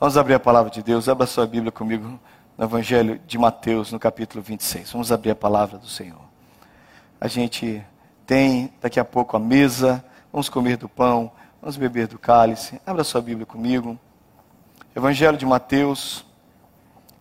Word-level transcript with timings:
Vamos 0.00 0.16
abrir 0.16 0.32
a 0.32 0.40
palavra 0.40 0.70
de 0.70 0.82
Deus. 0.82 1.10
Abra 1.10 1.26
sua 1.26 1.46
Bíblia 1.46 1.70
comigo 1.70 2.18
no 2.56 2.64
Evangelho 2.64 3.20
de 3.26 3.36
Mateus, 3.36 3.92
no 3.92 3.98
capítulo 3.98 4.42
26. 4.42 4.90
Vamos 4.92 5.12
abrir 5.12 5.32
a 5.32 5.34
palavra 5.34 5.76
do 5.76 5.86
Senhor. 5.86 6.22
A 7.20 7.28
gente 7.28 7.84
tem 8.24 8.72
daqui 8.80 8.98
a 8.98 9.04
pouco 9.04 9.36
a 9.36 9.38
mesa, 9.38 10.02
vamos 10.32 10.48
comer 10.48 10.78
do 10.78 10.88
pão, 10.88 11.30
vamos 11.60 11.76
beber 11.76 12.06
do 12.06 12.18
cálice. 12.18 12.80
Abra 12.86 13.04
sua 13.04 13.20
Bíblia 13.20 13.44
comigo. 13.44 14.00
Evangelho 14.96 15.36
de 15.36 15.44
Mateus, 15.44 16.24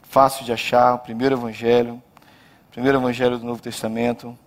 fácil 0.04 0.46
de 0.46 0.54
achar, 0.54 0.94
o 0.94 1.00
primeiro 1.00 1.36
evangelho, 1.36 2.02
primeiro 2.72 2.98
evangelho 2.98 3.38
do 3.38 3.46
Novo 3.46 3.62
Testamento, 3.62 4.40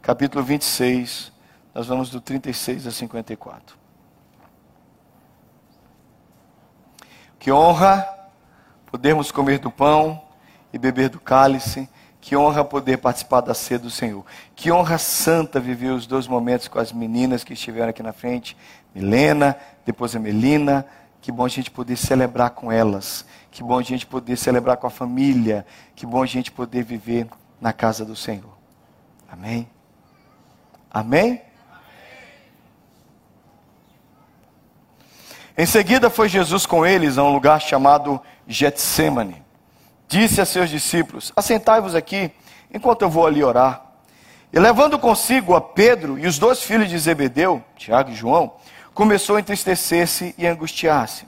capítulo 0.00 0.42
26, 0.42 1.30
nós 1.74 1.86
vamos 1.86 2.08
do 2.08 2.18
36 2.18 2.86
a 2.86 2.90
54. 2.90 3.76
Que 7.38 7.52
honra 7.52 8.06
podermos 8.90 9.30
comer 9.30 9.58
do 9.58 9.70
pão 9.70 10.22
e 10.72 10.78
beber 10.78 11.08
do 11.08 11.20
cálice. 11.20 11.88
Que 12.20 12.36
honra 12.36 12.64
poder 12.64 12.98
participar 12.98 13.40
da 13.40 13.54
ceia 13.54 13.78
do 13.78 13.90
Senhor. 13.90 14.24
Que 14.54 14.72
honra 14.72 14.98
santa 14.98 15.60
viver 15.60 15.90
os 15.90 16.06
dois 16.06 16.26
momentos 16.26 16.68
com 16.68 16.78
as 16.78 16.92
meninas 16.92 17.44
que 17.44 17.52
estiveram 17.52 17.90
aqui 17.90 18.02
na 18.02 18.12
frente, 18.12 18.56
Milena, 18.94 19.56
depois 19.86 20.14
a 20.14 20.18
Melina. 20.18 20.84
Que 21.20 21.32
bom 21.32 21.44
a 21.44 21.48
gente 21.48 21.70
poder 21.70 21.96
celebrar 21.96 22.50
com 22.50 22.70
elas. 22.70 23.24
Que 23.50 23.62
bom 23.62 23.78
a 23.78 23.82
gente 23.82 24.06
poder 24.06 24.36
celebrar 24.36 24.76
com 24.76 24.86
a 24.86 24.90
família. 24.90 25.64
Que 25.94 26.06
bom 26.06 26.22
a 26.22 26.26
gente 26.26 26.50
poder 26.50 26.82
viver 26.82 27.28
na 27.60 27.72
casa 27.72 28.04
do 28.04 28.14
Senhor. 28.14 28.56
Amém? 29.30 29.68
Amém? 30.90 31.42
Em 35.60 35.66
seguida 35.66 36.08
foi 36.08 36.28
Jesus 36.28 36.64
com 36.64 36.86
eles 36.86 37.18
a 37.18 37.24
um 37.24 37.32
lugar 37.32 37.60
chamado 37.60 38.22
Getsemane. 38.46 39.44
Disse 40.06 40.40
a 40.40 40.46
seus 40.46 40.70
discípulos: 40.70 41.32
Assentai-vos 41.34 41.96
aqui, 41.96 42.30
enquanto 42.72 43.02
eu 43.02 43.10
vou 43.10 43.26
ali 43.26 43.42
orar. 43.42 43.82
E 44.52 44.58
levando 44.60 45.00
consigo 45.00 45.56
a 45.56 45.60
Pedro 45.60 46.16
e 46.16 46.28
os 46.28 46.38
dois 46.38 46.62
filhos 46.62 46.88
de 46.88 46.96
Zebedeu, 46.96 47.60
Tiago 47.76 48.12
e 48.12 48.14
João, 48.14 48.52
começou 48.94 49.34
a 49.34 49.40
entristecer-se 49.40 50.32
e 50.38 50.46
angustiar-se. 50.46 51.26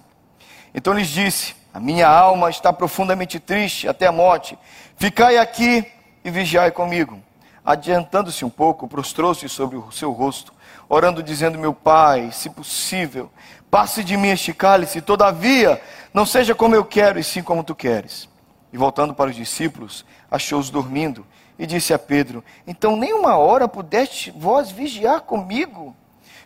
Então 0.72 0.92
lhes 0.92 1.08
disse: 1.08 1.56
A 1.74 1.80
minha 1.80 2.06
alma 2.06 2.50
está 2.50 2.72
profundamente 2.72 3.40
triste 3.40 3.88
até 3.88 4.06
a 4.06 4.12
morte. 4.12 4.56
Ficai 4.94 5.38
aqui 5.38 5.84
e 6.24 6.30
vigiai 6.30 6.70
comigo. 6.70 7.20
Adiantando-se 7.64 8.44
um 8.44 8.50
pouco, 8.50 8.88
prostrou-se 8.88 9.48
sobre 9.48 9.76
o 9.76 9.90
seu 9.92 10.12
rosto, 10.12 10.52
orando, 10.88 11.22
dizendo: 11.22 11.58
Meu 11.58 11.74
pai, 11.74 12.30
se 12.32 12.48
possível, 12.50 13.30
Passe 13.70 14.02
de 14.02 14.16
mim 14.16 14.30
este 14.30 14.52
cálice, 14.52 15.00
todavia, 15.00 15.80
não 16.12 16.26
seja 16.26 16.54
como 16.54 16.74
eu 16.74 16.84
quero, 16.84 17.20
e 17.20 17.24
sim 17.24 17.40
como 17.40 17.62
tu 17.62 17.74
queres. 17.74 18.28
E 18.72 18.76
voltando 18.76 19.14
para 19.14 19.30
os 19.30 19.36
discípulos, 19.36 20.04
achou-os 20.28 20.70
dormindo, 20.70 21.24
e 21.56 21.66
disse 21.66 21.94
a 21.94 21.98
Pedro: 21.98 22.42
Então 22.66 22.96
nem 22.96 23.12
uma 23.12 23.36
hora 23.36 23.68
pudeste 23.68 24.32
vós 24.36 24.72
vigiar 24.72 25.20
comigo? 25.20 25.94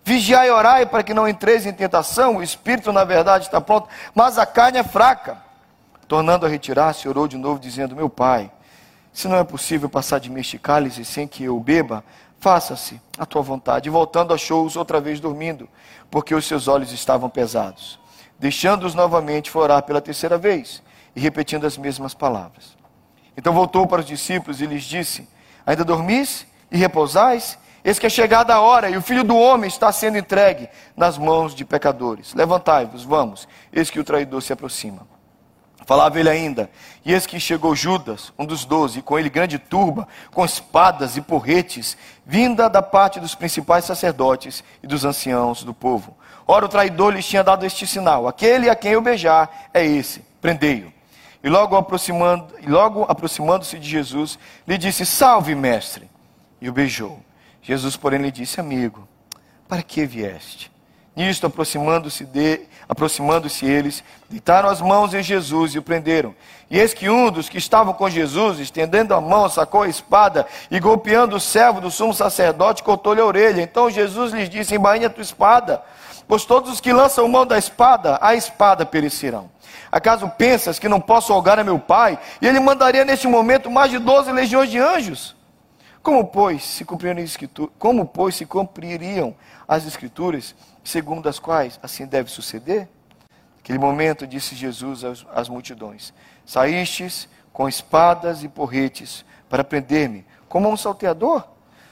Vigiai 0.05 0.49
e 0.49 0.51
orai 0.51 0.85
para 0.85 1.03
que 1.03 1.15
não 1.15 1.27
entreis 1.27 1.65
em 1.65 1.73
tentação, 1.73 2.37
o 2.37 2.43
espírito 2.43 2.93
na 2.93 3.05
verdade 3.05 3.47
está 3.47 3.59
pronto, 3.59 3.89
mas 4.15 4.37
a 4.37 4.45
carne 4.45 4.79
é 4.79 4.85
fraca. 4.85 5.43
Tornando 6.07 6.45
a 6.45 6.49
retirar-se, 6.49 7.09
orou 7.09 7.27
de 7.27 7.39
novo, 7.39 7.59
dizendo: 7.59 7.97
Meu 7.97 8.11
pai, 8.11 8.51
se 9.15 9.29
não 9.29 9.37
é 9.37 9.45
possível 9.45 9.89
passar 9.89 10.19
de 10.19 10.29
mim 10.29 10.41
este 10.41 10.59
cálice 10.59 11.05
sem 11.05 11.29
que 11.29 11.45
eu 11.45 11.59
beba, 11.61 12.05
faça-se 12.41 13.01
a 13.17 13.25
tua 13.25 13.43
vontade. 13.43 13.89
E 13.89 13.91
voltando, 13.91 14.35
achou-os 14.35 14.75
outra 14.75 15.01
vez 15.01 15.21
dormindo, 15.21 15.69
porque 16.11 16.35
os 16.35 16.45
seus 16.45 16.67
olhos 16.67 16.93
estavam 16.93 17.31
pesados. 17.31 17.99
Deixando-os 18.41 18.93
novamente, 18.93 19.53
foi 19.53 19.63
orar 19.63 19.85
pela 19.85 20.01
terceira 20.01 20.37
vez, 20.37 20.83
e 21.15 21.21
repetindo 21.21 21.65
as 21.65 21.79
mesmas 21.79 22.13
palavras. 22.13 22.77
Então 23.37 23.55
voltou 23.55 23.87
para 23.87 24.01
os 24.01 24.07
discípulos 24.07 24.61
e 24.61 24.67
lhes 24.67 24.83
disse: 24.83 25.29
Ainda 25.65 25.85
dormis 25.85 26.45
e 26.71 26.77
repousais? 26.77 27.57
Eis 27.85 28.01
que 28.01 28.07
é 28.07 28.11
chegada 28.11 28.53
a 28.53 28.61
hora, 28.61 28.91
e 28.91 28.97
o 28.97 29.03
filho 29.03 29.23
do 29.23 29.37
homem 29.37 29.69
está 29.69 29.93
sendo 29.93 30.19
entregue 30.19 30.69
nas 30.97 31.17
mãos 31.17 31.55
de 31.55 31.65
pecadores. 31.65 32.35
Levantai-vos, 32.35 33.05
vamos, 33.05 33.47
eis 33.73 33.91
que 33.91 34.01
o 34.01 34.05
traidor 34.05 34.43
se 34.43 34.53
aproxima. 34.53 35.07
Falava 35.87 36.19
ele 36.19 36.31
ainda, 36.31 36.71
e 37.05 37.13
eis 37.13 37.27
que 37.27 37.39
chegou 37.39 37.77
Judas, 37.77 38.33
um 38.39 38.47
dos 38.47 38.65
doze, 38.65 39.01
e 39.01 39.03
com 39.03 39.19
ele 39.19 39.29
grande 39.29 39.59
turba, 39.59 40.09
com 40.33 40.45
espadas 40.45 41.17
e 41.17 41.21
porretes, 41.21 41.97
vinda 42.25 42.71
da 42.71 42.81
parte 42.81 43.21
dos 43.21 43.35
principais 43.35 43.85
sacerdotes 43.85 44.65
e 44.83 44.87
dos 44.87 45.05
anciãos 45.05 45.63
do 45.63 45.75
povo. 45.75 46.17
Ora, 46.47 46.65
o 46.65 46.69
traidor 46.69 47.13
lhes 47.13 47.27
tinha 47.27 47.45
dado 47.45 47.67
este 47.67 47.87
sinal: 47.87 48.27
aquele 48.27 48.71
a 48.71 48.75
quem 48.75 48.93
eu 48.93 49.03
beijar 49.03 49.69
é 49.75 49.85
esse, 49.85 50.25
prendei-o. 50.41 50.93
E 51.43 51.49
logo 51.51 51.77
aproximando, 51.77 52.55
e 52.61 52.67
logo 52.67 53.05
aproximando-se 53.07 53.79
de 53.79 53.87
Jesus, 53.87 54.39
lhe 54.67 54.79
disse: 54.79 55.05
Salve, 55.05 55.55
mestre! 55.55 56.11
E 56.61 56.69
o 56.69 56.73
beijou. 56.73 57.21
Jesus, 57.61 57.95
porém, 57.95 58.23
lhe 58.23 58.31
disse: 58.31 58.59
Amigo, 58.59 59.07
para 59.69 59.83
que 59.83 60.07
vieste? 60.07 60.74
Nisto, 61.17 61.47
aproximando-se 61.47 62.25
de, 62.25 62.63
aproximando-se 62.89 63.65
eles, 63.65 64.03
deitaram 64.29 64.69
as 64.69 64.81
mãos 64.81 65.15
em 65.15 65.23
Jesus 65.23 65.75
e 65.75 65.79
o 65.79 65.83
prenderam. 65.83 66.35
E 66.69 66.79
eis 66.79 66.93
que 66.93 67.09
um 67.09 67.31
dos 67.31 67.49
que 67.49 67.59
estavam 67.59 67.95
com 67.95 68.11
Jesus, 68.11 68.59
estendendo 68.59 69.15
a 69.15 69.21
mão, 69.21 69.49
sacou 69.49 69.83
a 69.83 69.89
espada 69.89 70.45
e 70.71 70.81
golpeando 70.81 71.37
o 71.37 71.41
servo 71.41 71.81
do 71.81 71.91
sumo 71.91 72.13
sacerdote, 72.13 72.83
cortou-lhe 72.83 73.21
a 73.21 73.25
orelha. 73.25 73.63
Então 73.63 73.89
Jesus 73.89 74.33
lhes 74.33 74.51
disse: 74.51 74.75
Embainha 74.75 75.07
a 75.07 75.11
tua 75.11 75.23
espada, 75.23 75.83
pois 76.27 76.45
todos 76.45 76.73
os 76.73 76.81
que 76.81 76.93
lançam 76.93 77.29
mão 77.29 77.47
da 77.47 77.57
espada, 77.57 78.19
a 78.21 78.35
espada 78.35 78.85
perecerão. 78.85 79.49
Acaso 79.93 80.29
pensas 80.29 80.81
que 80.81 80.89
não 80.89 81.01
posso 81.01 81.33
holgar 81.33 81.61
a 81.61 81.65
meu 81.65 81.79
pai, 81.79 82.19
e 82.43 82.47
ele 82.49 82.59
mandaria 82.59 83.05
neste 83.05 83.29
momento 83.29 83.71
mais 83.71 83.93
de 83.93 84.01
doze 84.01 84.33
legiões 84.33 84.69
de 84.69 84.81
anjos? 84.81 85.37
Como, 86.05 86.27
pois, 86.27 86.63
se 86.63 86.85
cumpririam, 86.85 87.27
como, 87.79 88.05
pois, 88.05 88.35
se 88.35 88.45
cumpririam 88.45 89.35
as 89.67 89.87
escrituras 89.87 90.55
segundo 90.85 91.27
as 91.31 91.39
quais 91.39 91.81
assim 91.83 92.05
deve 92.05 92.31
suceder? 92.31 92.87
Naquele 93.57 93.79
momento 93.79 94.27
disse 94.27 94.55
Jesus 94.55 95.03
às, 95.03 95.25
às 95.33 95.49
multidões: 95.49 96.13
Saístes 96.45 97.27
com 97.55 97.67
espadas 97.67 98.45
e 98.45 98.51
porretes 98.51 99.25
para 99.49 99.65
prender-me, 99.65 100.27
como 100.47 100.69
um 100.69 100.77
salteador? 100.77 101.43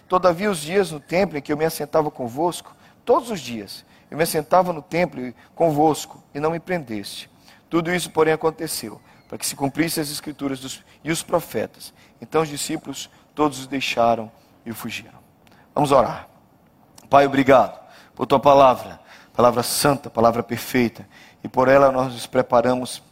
Todavia, 0.07 0.51
os 0.51 0.59
dias 0.59 0.91
no 0.91 1.01
templo 1.01 1.39
em 1.39 1.41
que 1.41 1.51
eu 1.51 1.57
me 1.57 1.65
assentava 1.65 2.11
convosco, 2.11 2.77
todos 3.07 3.31
os 3.31 3.41
dias, 3.41 3.83
eu 4.11 4.19
me 4.19 4.25
assentava 4.25 4.75
no 4.75 4.83
templo 4.83 5.33
convosco 5.55 6.23
e 6.35 6.39
não 6.39 6.51
me 6.51 6.61
prendeste. 6.61 7.31
Tudo 7.71 7.91
isso, 7.91 8.11
porém, 8.11 8.35
aconteceu 8.35 9.01
para 9.27 9.39
que 9.39 9.47
se 9.47 9.57
cumprissem 9.57 10.03
as 10.03 10.11
escrituras 10.11 10.61
dos, 10.61 10.85
e 11.03 11.11
os 11.11 11.23
profetas. 11.23 11.95
Então 12.21 12.43
os 12.43 12.49
discípulos 12.51 13.09
todos 13.35 13.61
os 13.61 13.67
deixaram 13.67 14.31
e 14.65 14.73
fugiram. 14.73 15.19
Vamos 15.75 15.93
orar. 15.93 16.29
Pai, 17.09 17.27
obrigado 17.27 17.81
por 18.15 18.27
tua 18.27 18.41
palavra, 18.41 19.01
palavra 19.35 19.63
santa, 19.63 20.11
palavra 20.11 20.43
perfeita, 20.43 21.07
e 21.43 21.49
por 21.49 21.69
ela 21.69 21.91
nós 21.91 22.13
nos 22.13 22.27
preparamos 22.27 23.03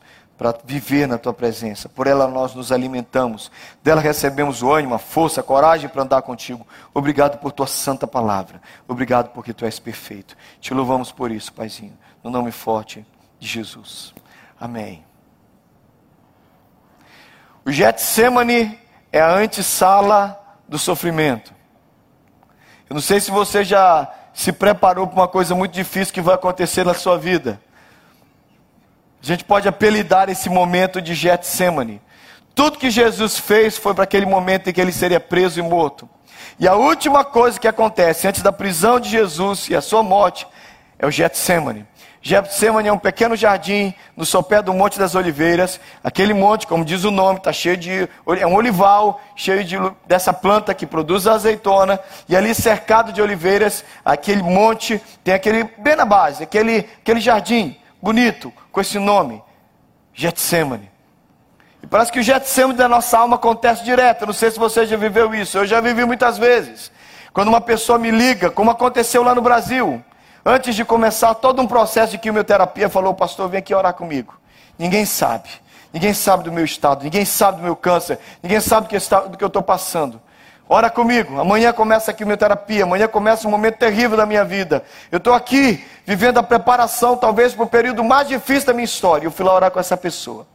para 0.41 0.54
viver 0.64 1.06
na 1.06 1.19
tua 1.19 1.34
presença, 1.34 1.86
por 1.86 2.06
ela 2.06 2.26
nós 2.26 2.54
nos 2.54 2.72
alimentamos, 2.72 3.50
dela 3.82 4.00
recebemos 4.00 4.62
o 4.62 4.72
ânimo, 4.72 4.94
a 4.94 4.98
força, 4.98 5.42
a 5.42 5.44
coragem 5.44 5.91
para 5.91 6.03
andar 6.03 6.22
contigo. 6.22 6.66
Obrigado 6.94 7.38
por 7.38 7.53
tua 7.53 7.66
santa 7.66 8.06
palavra, 8.06 8.62
obrigado 8.88 9.32
porque 9.34 9.53
tu 9.53 9.66
és 9.66 9.78
perfeito. 9.78 10.34
Te 10.59 10.72
louvamos 10.72 11.12
por 11.12 11.30
isso, 11.30 11.53
Paizinho, 11.53 11.98
no 12.25 12.30
nome 12.30 12.53
forte 12.53 13.04
de 13.38 13.47
Jesus. 13.47 14.14
Amém. 14.59 15.04
O 17.62 17.70
Getsemane 17.70 18.78
é 19.12 19.21
a 19.21 19.34
antessala 19.34 20.41
do 20.69 20.78
sofrimento. 20.78 21.53
Eu 22.88 22.94
não 22.94 23.00
sei 23.00 23.21
se 23.21 23.31
você 23.31 23.65
já 23.65 24.10
se 24.32 24.53
preparou 24.53 25.06
para 25.06 25.16
uma 25.16 25.28
coisa 25.28 25.54
muito 25.54 25.72
difícil 25.72 26.15
que 26.15 26.21
vai 26.21 26.34
acontecer 26.34 26.84
na 26.84 26.94
sua 26.94 27.19
vida. 27.19 27.60
A 29.22 29.26
gente 29.26 29.44
pode 29.44 29.69
apelidar 29.69 30.28
esse 30.28 30.48
momento 30.48 31.01
de 31.01 31.15
Getsemane. 31.15 32.01
Tudo 32.54 32.78
que 32.78 32.91
Jesus 32.91 33.39
fez 33.39 33.77
foi 33.77 33.95
para 33.95 34.04
aquele 34.04 34.27
momento 34.27 34.68
em 34.68 34.72
que 34.72 34.80
ele 34.80 34.92
seria 34.92 35.21
preso 35.21 35.60
e 35.60 35.62
morto. 35.62 36.09
E 36.59 36.66
a 36.66 36.74
última 36.74 37.24
coisa 37.24 37.59
que 37.59 37.68
acontece 37.68 38.27
antes 38.27 38.42
da 38.42 38.53
prisão 38.53 38.98
de 38.98 39.09
Jesus 39.09 39.68
e 39.68 39.77
a 39.77 39.80
sua 39.80 40.03
morte 40.03 40.47
é 41.00 41.06
o 41.06 41.10
Getsemane. 41.10 41.86
Getsemane 42.22 42.88
é 42.88 42.92
um 42.92 42.98
pequeno 42.98 43.34
jardim 43.34 43.94
no 44.14 44.26
sopé 44.26 44.60
do 44.60 44.74
Monte 44.74 44.98
das 44.98 45.14
Oliveiras. 45.14 45.80
Aquele 46.04 46.34
monte, 46.34 46.66
como 46.66 46.84
diz 46.84 47.02
o 47.04 47.10
nome, 47.10 47.38
está 47.38 47.50
cheio 47.50 47.78
de. 47.78 48.06
É 48.38 48.47
um 48.47 48.54
olival, 48.54 49.18
cheio 49.34 49.64
de, 49.64 49.76
dessa 50.06 50.30
planta 50.30 50.74
que 50.74 50.86
produz 50.86 51.26
azeitona. 51.26 51.98
E 52.28 52.36
ali, 52.36 52.54
cercado 52.54 53.10
de 53.10 53.22
oliveiras, 53.22 53.82
aquele 54.04 54.42
monte 54.42 55.00
tem 55.24 55.32
aquele, 55.32 55.64
bem 55.78 55.97
na 55.97 56.04
base, 56.04 56.42
aquele, 56.42 56.86
aquele 57.00 57.20
jardim 57.20 57.74
bonito, 58.02 58.52
com 58.70 58.82
esse 58.82 58.98
nome: 58.98 59.42
Getsemane. 60.12 60.91
E 61.82 61.86
parece 61.86 62.12
que 62.12 62.20
o 62.20 62.22
Getsemane 62.22 62.76
da 62.76 62.86
nossa 62.86 63.16
alma 63.16 63.36
acontece 63.36 63.82
direto. 63.82 64.26
Não 64.26 64.34
sei 64.34 64.50
se 64.50 64.58
você 64.58 64.84
já 64.84 64.98
viveu 64.98 65.34
isso. 65.34 65.56
Eu 65.56 65.66
já 65.66 65.80
vivi 65.80 66.04
muitas 66.04 66.36
vezes. 66.36 66.92
Quando 67.32 67.48
uma 67.48 67.62
pessoa 67.62 67.98
me 67.98 68.10
liga, 68.10 68.50
como 68.50 68.70
aconteceu 68.70 69.22
lá 69.22 69.34
no 69.34 69.41
Brasil. 69.41 70.04
Antes 70.45 70.75
de 70.75 70.84
começar 70.84 71.34
todo 71.34 71.60
um 71.60 71.66
processo 71.66 72.13
de 72.13 72.19
quimioterapia, 72.19 72.89
falou, 72.89 73.15
pastor, 73.15 73.48
vem 73.48 73.59
aqui 73.59 73.75
orar 73.75 73.95
comigo. 73.95 74.34
Ninguém 74.78 75.04
sabe. 75.04 75.48
Ninguém 75.92 76.15
sabe 76.15 76.45
do 76.45 76.53
meu 76.53 76.65
estado, 76.65 77.03
ninguém 77.03 77.25
sabe 77.25 77.59
do 77.59 77.65
meu 77.65 77.75
câncer, 77.75 78.19
ninguém 78.42 78.60
sabe 78.60 78.87
do 78.87 79.37
que 79.37 79.42
eu 79.42 79.48
estou 79.48 79.63
passando. 79.63 80.21
Ora 80.69 80.89
comigo, 80.89 81.41
amanhã 81.41 81.72
começa 81.72 82.13
a 82.13 82.15
quimioterapia, 82.15 82.84
amanhã 82.84 83.09
começa 83.09 83.48
um 83.48 83.51
momento 83.51 83.77
terrível 83.77 84.16
da 84.16 84.25
minha 84.25 84.45
vida. 84.45 84.84
Eu 85.10 85.19
estou 85.19 85.34
aqui 85.34 85.84
vivendo 86.07 86.39
a 86.39 86.45
preparação, 86.45 87.16
talvez 87.16 87.54
para 87.54 87.65
o 87.65 87.66
período 87.66 88.04
mais 88.04 88.28
difícil 88.28 88.69
da 88.69 88.72
minha 88.72 88.84
história. 88.84 89.27
Eu 89.27 89.33
fui 89.33 89.45
lá 89.45 89.53
orar 89.53 89.71
com 89.72 89.81
essa 89.81 89.97
pessoa. 89.97 90.47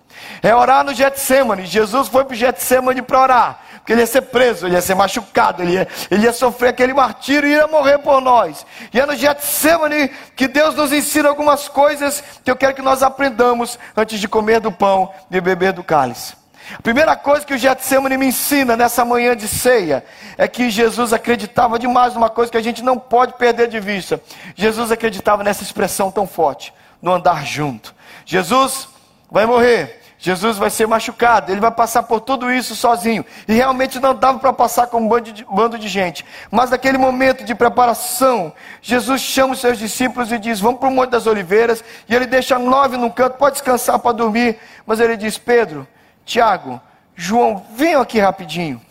É 0.42 0.56
orar 0.56 0.84
no 0.84 0.94
Getsemane. 0.94 1.66
Jesus 1.66 2.08
foi 2.08 2.24
para 2.26 2.34
o 2.34 2.38
Getsemane 2.38 3.02
para 3.02 3.22
orar. 3.22 3.60
Porque 3.86 3.94
ele 3.94 4.02
ia 4.02 4.08
ser 4.08 4.24
preso, 4.24 4.66
ele 4.66 4.74
ia 4.74 4.82
ser 4.82 4.96
machucado, 4.96 5.62
ele 5.62 5.74
ia, 5.74 5.88
ele 6.10 6.24
ia 6.24 6.34
sofrer 6.34 6.70
aquele 6.70 6.92
martírio 6.92 7.48
e 7.48 7.54
ia 7.54 7.68
morrer 7.68 8.00
por 8.00 8.20
nós. 8.20 8.66
E 8.92 9.00
é 9.00 9.06
no 9.06 9.16
Getsemane 9.16 10.10
que 10.36 10.48
Deus 10.48 10.74
nos 10.74 10.92
ensina 10.92 11.30
algumas 11.30 11.68
coisas 11.68 12.24
que 12.44 12.50
eu 12.50 12.56
quero 12.56 12.74
que 12.74 12.82
nós 12.82 13.04
aprendamos 13.04 13.78
antes 13.96 14.20
de 14.20 14.28
comer 14.28 14.60
do 14.60 14.72
pão 14.72 15.14
e 15.30 15.40
beber 15.40 15.72
do 15.72 15.84
cálice. 15.84 16.34
A 16.74 16.82
primeira 16.82 17.16
coisa 17.16 17.46
que 17.46 17.54
o 17.54 17.58
Getsemane 17.58 18.18
me 18.18 18.26
ensina 18.26 18.76
nessa 18.76 19.06
manhã 19.06 19.36
de 19.36 19.48
ceia 19.48 20.04
é 20.36 20.48
que 20.48 20.70
Jesus 20.72 21.14
acreditava 21.14 21.78
demais 21.78 22.16
numa 22.16 22.30
coisa 22.30 22.52
que 22.52 22.58
a 22.58 22.64
gente 22.64 22.84
não 22.84 22.98
pode 22.98 23.34
perder 23.34 23.68
de 23.68 23.80
vista. 23.80 24.20
Jesus 24.56 24.92
acreditava 24.92 25.44
nessa 25.44 25.62
expressão 25.62 26.10
tão 26.10 26.26
forte, 26.26 26.74
no 27.02 27.14
andar 27.14 27.46
junto. 27.46 27.94
Jesus 28.26 28.90
vai 29.30 29.46
morrer, 29.46 30.02
Jesus 30.18 30.58
vai 30.58 30.70
ser 30.70 30.88
machucado, 30.88 31.52
ele 31.52 31.60
vai 31.60 31.72
passar 31.72 32.04
por 32.04 32.22
tudo 32.22 32.52
isso 32.52 32.76
sozinho. 32.76 33.26
E 33.48 33.54
realmente 33.54 34.00
não 34.00 34.16
dava 34.16 34.40
para 34.40 34.54
passar 34.54 34.88
com 34.88 34.98
um 34.98 35.08
bando, 35.08 35.32
de, 35.32 35.46
bando 35.46 35.78
de 35.78 35.88
gente. 35.88 36.26
Mas 36.50 36.70
naquele 36.70 36.98
momento 36.98 37.44
de 37.44 37.54
preparação, 37.54 38.54
Jesus 38.82 39.22
chama 39.22 39.54
os 39.54 39.60
seus 39.60 39.78
discípulos 39.78 40.32
e 40.32 40.40
diz: 40.40 40.60
Vamos 40.60 40.80
para 40.80 40.90
o 40.90 40.92
Monte 40.92 41.12
das 41.12 41.28
Oliveiras. 41.28 41.84
E 42.08 42.16
ele 42.16 42.26
deixa 42.26 42.58
nove 42.58 42.98
num 42.98 43.10
canto, 43.10 43.38
pode 43.38 43.56
descansar 43.56 44.00
para 44.00 44.14
dormir. 44.14 44.58
Mas 44.86 45.00
ele 45.00 45.18
diz: 45.18 45.38
Pedro, 45.38 45.86
Tiago, 46.26 46.82
João, 47.16 47.66
venham 47.76 48.02
aqui 48.02 48.20
rapidinho. 48.20 48.82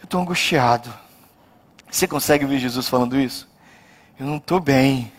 Eu 0.00 0.04
estou 0.04 0.20
angustiado. 0.20 0.92
Você 1.90 2.08
consegue 2.08 2.44
ver 2.44 2.58
Jesus 2.58 2.88
falando 2.88 3.18
isso? 3.18 3.48
Eu 4.18 4.26
não 4.26 4.36
estou 4.36 4.58
bem. 4.58 5.12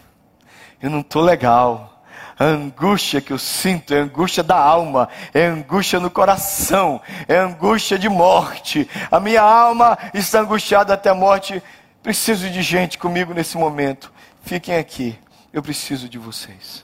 Eu 0.82 0.90
não 0.90 1.00
estou 1.00 1.22
legal. 1.22 1.93
A 2.38 2.46
angústia 2.46 3.22
que 3.22 3.32
eu 3.32 3.38
sinto 3.38 3.94
é 3.94 4.00
angústia 4.00 4.44
da 4.44 4.58
alma, 4.58 5.08
é 5.34 5.46
angústia 5.46 6.00
no 6.00 6.10
coração, 6.10 7.02
é 7.28 7.38
angústia 7.38 7.98
de 7.98 8.10
morte. 8.10 8.90
A 9.12 9.20
minha 9.20 9.42
alma 9.42 9.98
está 10.14 10.42
angustiada 10.42 10.94
até 10.94 11.10
a 11.10 11.16
morte. 11.16 11.62
Preciso 12.02 12.50
de 12.50 12.62
gente 12.62 12.98
comigo 12.98 13.34
nesse 13.34 13.58
momento. 13.58 14.12
Fiquem 14.42 14.76
aqui. 14.76 15.18
Eu 15.52 15.62
preciso 15.62 16.10
de 16.10 16.18
vocês. 16.18 16.84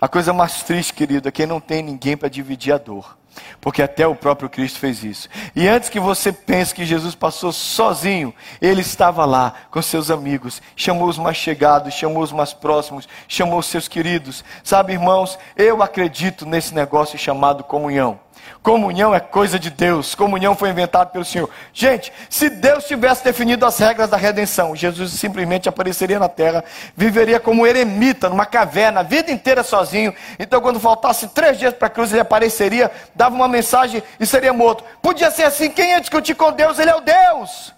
A 0.00 0.08
coisa 0.08 0.32
mais 0.32 0.62
triste, 0.62 0.92
querido, 0.92 1.28
é 1.28 1.32
quem 1.32 1.46
não 1.46 1.60
tem 1.60 1.82
ninguém 1.82 2.16
para 2.16 2.28
dividir 2.28 2.72
a 2.72 2.78
dor. 2.78 3.16
Porque 3.60 3.82
até 3.82 4.06
o 4.06 4.14
próprio 4.14 4.48
Cristo 4.48 4.78
fez 4.78 5.02
isso. 5.02 5.28
E 5.54 5.68
antes 5.68 5.88
que 5.88 6.00
você 6.00 6.32
pense 6.32 6.74
que 6.74 6.84
Jesus 6.84 7.14
passou 7.14 7.52
sozinho, 7.52 8.34
ele 8.60 8.80
estava 8.80 9.24
lá 9.24 9.54
com 9.70 9.80
seus 9.82 10.10
amigos, 10.10 10.60
chamou 10.74 11.08
os 11.08 11.18
mais 11.18 11.36
chegados, 11.36 11.94
chamou 11.94 12.22
os 12.22 12.32
mais 12.32 12.52
próximos, 12.52 13.08
chamou 13.28 13.58
os 13.58 13.66
seus 13.66 13.88
queridos. 13.88 14.44
Sabe, 14.62 14.92
irmãos, 14.92 15.38
eu 15.56 15.82
acredito 15.82 16.46
nesse 16.46 16.74
negócio 16.74 17.18
chamado 17.18 17.64
comunhão. 17.64 18.25
Comunhão 18.62 19.14
é 19.14 19.20
coisa 19.20 19.58
de 19.58 19.70
Deus. 19.70 20.14
Comunhão 20.14 20.56
foi 20.56 20.70
inventado 20.70 21.10
pelo 21.10 21.24
Senhor. 21.24 21.48
Gente, 21.72 22.12
se 22.28 22.50
Deus 22.50 22.84
tivesse 22.84 23.22
definido 23.22 23.64
as 23.64 23.78
regras 23.78 24.10
da 24.10 24.16
redenção, 24.16 24.74
Jesus 24.74 25.12
simplesmente 25.12 25.68
apareceria 25.68 26.18
na 26.18 26.28
terra, 26.28 26.64
viveria 26.96 27.38
como 27.38 27.66
eremita, 27.66 28.28
numa 28.28 28.44
caverna, 28.44 29.00
a 29.00 29.02
vida 29.02 29.30
inteira 29.30 29.62
sozinho. 29.62 30.14
Então, 30.38 30.60
quando 30.60 30.80
faltasse 30.80 31.28
três 31.28 31.58
dias 31.58 31.74
para 31.74 31.86
a 31.86 31.90
cruz, 31.90 32.12
ele 32.12 32.20
apareceria, 32.20 32.90
dava 33.14 33.34
uma 33.34 33.48
mensagem 33.48 34.02
e 34.18 34.26
seria 34.26 34.52
morto. 34.52 34.82
Podia 35.00 35.30
ser 35.30 35.44
assim: 35.44 35.70
quem 35.70 35.90
ia 35.90 36.00
discutir 36.00 36.34
com 36.34 36.52
Deus? 36.52 36.78
Ele 36.78 36.90
é 36.90 36.96
o 36.96 37.00
Deus. 37.00 37.74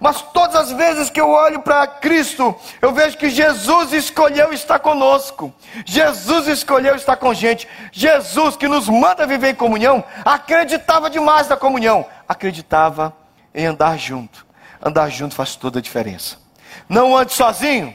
Mas 0.00 0.22
todas 0.22 0.54
as 0.54 0.72
vezes 0.72 1.10
que 1.10 1.20
eu 1.20 1.28
olho 1.28 1.60
para 1.60 1.86
Cristo, 1.86 2.54
eu 2.80 2.92
vejo 2.92 3.16
que 3.16 3.28
Jesus 3.28 3.92
escolheu 3.92 4.52
estar 4.52 4.78
conosco. 4.78 5.52
Jesus 5.84 6.46
escolheu 6.46 6.94
estar 6.94 7.16
com 7.16 7.34
gente. 7.34 7.68
Jesus, 7.90 8.56
que 8.56 8.68
nos 8.68 8.88
manda 8.88 9.26
viver 9.26 9.50
em 9.50 9.54
comunhão, 9.54 10.04
acreditava 10.24 11.10
demais 11.10 11.48
na 11.48 11.56
comunhão. 11.56 12.06
Acreditava 12.28 13.14
em 13.54 13.66
andar 13.66 13.98
junto. 13.98 14.46
Andar 14.80 15.10
junto 15.10 15.34
faz 15.34 15.56
toda 15.56 15.80
a 15.80 15.82
diferença. 15.82 16.38
Não 16.88 17.16
ande 17.16 17.32
sozinho. 17.32 17.94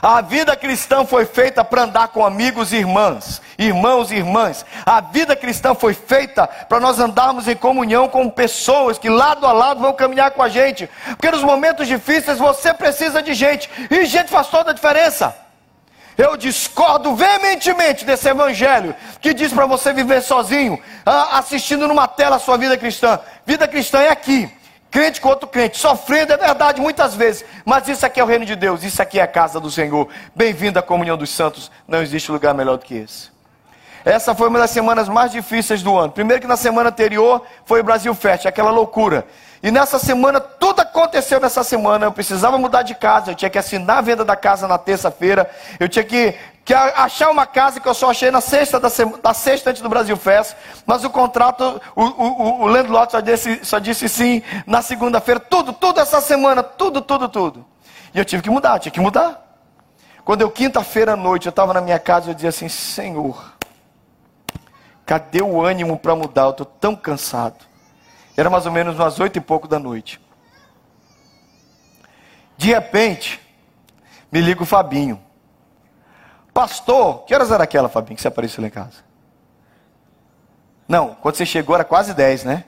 A 0.00 0.20
vida 0.20 0.56
cristã 0.56 1.04
foi 1.04 1.26
feita 1.26 1.64
para 1.64 1.82
andar 1.82 2.08
com 2.08 2.24
amigos 2.24 2.72
e 2.72 2.76
irmãs, 2.76 3.42
irmãos 3.62 4.10
e 4.10 4.16
irmãs. 4.16 4.64
A 4.84 5.00
vida 5.00 5.34
cristã 5.34 5.74
foi 5.74 5.94
feita 5.94 6.46
para 6.46 6.80
nós 6.80 6.98
andarmos 6.98 7.48
em 7.48 7.56
comunhão 7.56 8.08
com 8.08 8.28
pessoas 8.28 8.98
que 8.98 9.08
lado 9.08 9.46
a 9.46 9.52
lado 9.52 9.80
vão 9.80 9.92
caminhar 9.92 10.30
com 10.32 10.42
a 10.42 10.48
gente. 10.48 10.88
Porque 11.06 11.30
nos 11.30 11.42
momentos 11.42 11.86
difíceis 11.86 12.38
você 12.38 12.74
precisa 12.74 13.22
de 13.22 13.34
gente, 13.34 13.70
e 13.90 14.04
gente 14.04 14.30
faz 14.30 14.48
toda 14.48 14.70
a 14.70 14.74
diferença. 14.74 15.36
Eu 16.16 16.36
discordo 16.36 17.14
veementemente 17.14 18.04
desse 18.04 18.28
evangelho 18.28 18.94
que 19.20 19.32
diz 19.32 19.52
para 19.52 19.64
você 19.64 19.92
viver 19.92 20.20
sozinho, 20.20 20.78
assistindo 21.32 21.88
numa 21.88 22.06
tela 22.06 22.36
a 22.36 22.38
sua 22.38 22.58
vida 22.58 22.76
cristã. 22.76 23.18
Vida 23.46 23.66
cristã 23.66 23.98
é 24.00 24.10
aqui 24.10 24.50
crente 24.92 25.22
com 25.22 25.30
outro 25.30 25.48
crente, 25.48 25.78
sofrendo, 25.78 26.34
é 26.34 26.36
verdade, 26.36 26.78
muitas 26.78 27.14
vezes, 27.14 27.42
mas 27.64 27.88
isso 27.88 28.04
aqui 28.04 28.20
é 28.20 28.22
o 28.22 28.26
reino 28.26 28.44
de 28.44 28.54
Deus, 28.54 28.84
isso 28.84 29.00
aqui 29.00 29.18
é 29.18 29.22
a 29.22 29.26
casa 29.26 29.58
do 29.58 29.70
Senhor. 29.70 30.06
Bem-vindo 30.36 30.78
à 30.78 30.82
comunhão 30.82 31.16
dos 31.16 31.30
santos, 31.30 31.70
não 31.88 32.02
existe 32.02 32.30
lugar 32.30 32.52
melhor 32.52 32.76
do 32.76 32.84
que 32.84 32.96
esse. 32.96 33.31
Essa 34.04 34.34
foi 34.34 34.48
uma 34.48 34.58
das 34.58 34.70
semanas 34.70 35.08
mais 35.08 35.30
difíceis 35.30 35.82
do 35.82 35.96
ano. 35.96 36.12
Primeiro 36.12 36.40
que 36.40 36.48
na 36.48 36.56
semana 36.56 36.90
anterior 36.90 37.42
foi 37.64 37.80
o 37.80 37.84
Brasil 37.84 38.14
Fest, 38.14 38.46
aquela 38.46 38.70
loucura. 38.70 39.26
E 39.62 39.70
nessa 39.70 39.96
semana, 39.98 40.40
tudo 40.40 40.80
aconteceu 40.80 41.38
nessa 41.38 41.62
semana. 41.62 42.06
Eu 42.06 42.12
precisava 42.12 42.58
mudar 42.58 42.82
de 42.82 42.96
casa, 42.96 43.30
eu 43.30 43.34
tinha 43.34 43.48
que 43.48 43.58
assinar 43.58 43.98
a 43.98 44.00
venda 44.00 44.24
da 44.24 44.34
casa 44.34 44.66
na 44.66 44.76
terça-feira, 44.76 45.48
eu 45.78 45.88
tinha 45.88 46.04
que 46.04 46.34
que 46.64 46.72
achar 46.74 47.30
uma 47.30 47.44
casa 47.44 47.80
que 47.80 47.88
eu 47.88 47.94
só 47.94 48.10
achei 48.10 48.30
na 48.30 48.40
sexta 48.40 48.78
da, 48.78 48.88
da 49.20 49.34
sexta 49.34 49.70
antes 49.70 49.82
do 49.82 49.88
Brasil 49.88 50.16
Fest, 50.16 50.54
mas 50.86 51.02
o 51.02 51.10
contrato, 51.10 51.80
o, 51.96 52.04
o, 52.04 52.62
o 52.62 52.66
landlord 52.66 53.10
só 53.10 53.20
disse, 53.20 53.64
só 53.64 53.78
disse 53.80 54.08
sim 54.08 54.42
na 54.64 54.80
segunda-feira, 54.80 55.40
tudo, 55.40 55.72
tudo 55.72 55.98
essa 55.98 56.20
semana, 56.20 56.62
tudo, 56.62 57.00
tudo, 57.00 57.28
tudo. 57.28 57.66
E 58.14 58.18
eu 58.18 58.24
tive 58.24 58.42
que 58.42 58.50
mudar, 58.50 58.78
tinha 58.78 58.92
que 58.92 59.00
mudar. 59.00 59.42
Quando 60.24 60.42
eu, 60.42 60.50
quinta-feira 60.50 61.14
à 61.14 61.16
noite, 61.16 61.46
eu 61.46 61.50
estava 61.50 61.74
na 61.74 61.80
minha 61.80 61.98
casa, 61.98 62.30
eu 62.30 62.34
dizia 62.34 62.50
assim, 62.50 62.68
Senhor, 62.68 63.51
cadê 65.12 65.42
o 65.42 65.60
ânimo 65.60 65.98
para 65.98 66.16
mudar? 66.16 66.44
Eu 66.44 66.50
estou 66.52 66.64
tão 66.64 66.96
cansado. 66.96 67.66
Era 68.34 68.48
mais 68.48 68.64
ou 68.64 68.72
menos 68.72 68.98
umas 68.98 69.20
oito 69.20 69.36
e 69.36 69.42
pouco 69.42 69.68
da 69.68 69.78
noite. 69.78 70.18
De 72.56 72.68
repente, 72.68 73.38
me 74.30 74.40
liga 74.40 74.62
o 74.62 74.66
Fabinho. 74.66 75.20
Pastor, 76.54 77.26
que 77.26 77.34
horas 77.34 77.50
era 77.50 77.62
aquela, 77.62 77.90
Fabinho, 77.90 78.16
que 78.16 78.22
você 78.22 78.28
apareceu 78.28 78.62
lá 78.62 78.68
em 78.68 78.70
casa? 78.70 79.04
Não, 80.88 81.14
quando 81.16 81.34
você 81.34 81.44
chegou 81.44 81.74
era 81.74 81.84
quase 81.84 82.14
10, 82.14 82.44
né? 82.44 82.64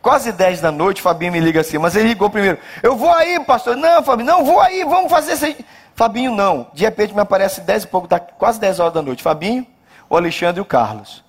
Quase 0.00 0.30
10 0.30 0.60
da 0.60 0.70
noite, 0.70 1.02
Fabinho 1.02 1.32
me 1.32 1.40
liga 1.40 1.60
assim, 1.60 1.76
mas 1.76 1.96
ele 1.96 2.10
ligou 2.10 2.30
primeiro. 2.30 2.60
Eu 2.84 2.96
vou 2.96 3.10
aí, 3.10 3.40
pastor. 3.44 3.76
Não, 3.76 4.00
Fabinho, 4.04 4.28
não, 4.28 4.44
vou 4.44 4.60
aí, 4.60 4.84
vamos 4.84 5.10
fazer 5.10 5.32
isso 5.32 5.44
aí. 5.44 5.66
Fabinho, 5.96 6.32
não. 6.32 6.68
De 6.72 6.84
repente 6.84 7.12
me 7.12 7.20
aparece 7.20 7.62
10 7.62 7.82
e 7.82 7.86
pouco, 7.88 8.06
tá 8.06 8.20
quase 8.20 8.60
10 8.60 8.78
horas 8.78 8.94
da 8.94 9.02
noite. 9.02 9.24
Fabinho, 9.24 9.66
o 10.08 10.16
Alexandre 10.16 10.60
e 10.60 10.62
o 10.62 10.64
Carlos. 10.64 11.26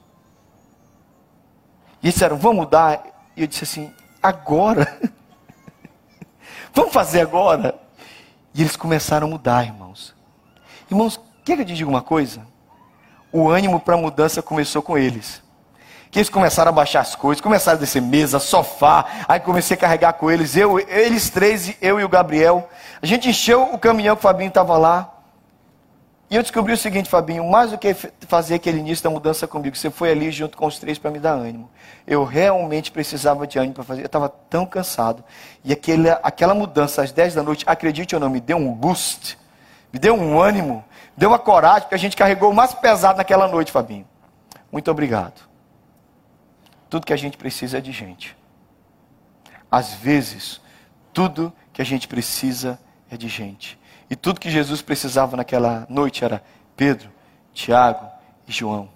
E 2.02 2.12
disseram, 2.12 2.38
vamos 2.38 2.58
mudar. 2.58 3.04
E 3.36 3.42
eu 3.42 3.48
disse 3.48 3.64
assim, 3.64 3.94
agora? 4.22 5.00
vamos 6.74 6.94
fazer 6.94 7.22
agora? 7.22 7.80
E 8.54 8.62
eles 8.62 8.76
começaram 8.76 9.28
a 9.28 9.30
mudar, 9.30 9.66
irmãos. 9.66 10.16
Irmãos, 10.90 11.20
Quer 11.50 11.56
que 11.56 11.62
eu 11.64 11.66
te 11.66 11.74
diga 11.74 11.90
uma 11.90 12.04
coisa? 12.04 12.46
O 13.32 13.50
ânimo 13.50 13.80
para 13.80 13.96
a 13.96 13.98
mudança 13.98 14.40
começou 14.40 14.84
com 14.84 14.96
eles. 14.96 15.42
Que 16.12 16.20
eles 16.20 16.30
começaram 16.30 16.70
a 16.70 16.72
baixar 16.72 17.00
as 17.00 17.16
coisas, 17.16 17.42
começaram 17.42 17.76
a 17.76 17.80
descer 17.80 18.04
mesa, 18.04 18.38
sofá, 18.38 19.04
aí 19.28 19.40
comecei 19.40 19.76
a 19.76 19.80
carregar 19.80 20.14
com 20.14 20.30
eles, 20.30 20.56
eu, 20.56 20.80
eles 20.80 21.32
três, 21.32 21.76
eu 21.82 22.00
e 22.00 22.04
o 22.04 22.10
Gabriel. 22.10 22.70
A 23.02 23.06
gente 23.08 23.30
encheu 23.30 23.64
o 23.74 23.80
caminhão 23.80 24.16
que 24.16 24.20
o 24.20 24.22
Fabinho 24.22 24.50
estava 24.50 24.78
lá. 24.78 25.12
E 26.30 26.36
eu 26.36 26.44
descobri 26.44 26.74
o 26.74 26.78
seguinte, 26.78 27.10
Fabinho, 27.10 27.44
mais 27.50 27.72
do 27.72 27.78
que 27.78 27.94
fazer 28.28 28.56
aquele 28.56 28.78
início 28.78 29.04
da 29.04 29.10
mudança 29.10 29.48
comigo, 29.48 29.76
você 29.76 29.90
foi 29.90 30.12
ali 30.12 30.32
junto 30.32 30.56
com 30.56 30.68
os 30.68 30.78
três 30.78 31.00
para 31.00 31.10
me 31.10 31.20
dar 31.20 31.32
ânimo. 31.32 31.70
Eu 32.06 32.24
realmente 32.24 32.92
precisava 32.92 33.48
de 33.48 33.58
ânimo 33.58 33.74
para 33.74 33.84
fazer, 33.84 34.02
eu 34.02 34.06
estava 34.06 34.30
tão 34.30 34.66
cansado. 34.66 35.24
E 35.64 35.74
aquele, 35.74 36.10
aquela 36.22 36.54
mudança 36.54 37.02
às 37.02 37.12
10 37.12 37.34
da 37.34 37.42
noite, 37.42 37.64
acredite 37.68 38.14
ou 38.14 38.22
não, 38.22 38.30
me 38.30 38.40
deu 38.40 38.58
um 38.58 38.72
boost, 38.72 39.40
me 39.92 39.98
deu 39.98 40.14
um 40.14 40.40
ânimo 40.40 40.86
Deu 41.20 41.28
uma 41.28 41.38
coragem, 41.38 41.82
porque 41.82 41.96
a 41.96 42.00
gente 42.00 42.16
carregou 42.16 42.50
o 42.50 42.56
mais 42.56 42.74
pesado 42.74 43.18
naquela 43.18 43.46
noite, 43.46 43.74
Fabinho. 43.74 44.08
Muito 44.72 44.90
obrigado. 44.90 45.42
Tudo 46.90 47.06
que 47.06 47.12
a 47.12 47.18
gente 47.18 47.38
precisa 47.38 47.80
é 47.80 47.82
de 47.82 47.92
gente. 47.92 48.38
Às 49.70 49.94
vezes, 49.94 50.62
tudo 51.12 51.52
que 51.74 51.82
a 51.82 51.86
gente 51.86 52.08
precisa 52.08 52.80
é 53.12 53.18
de 53.18 53.28
gente. 53.28 53.78
E 54.10 54.16
tudo 54.16 54.40
que 54.40 54.50
Jesus 54.50 54.82
precisava 54.82 55.38
naquela 55.38 55.86
noite 55.90 56.26
era 56.26 56.42
Pedro, 56.76 57.10
Tiago 57.54 58.08
e 58.48 58.52
João. 58.52 58.90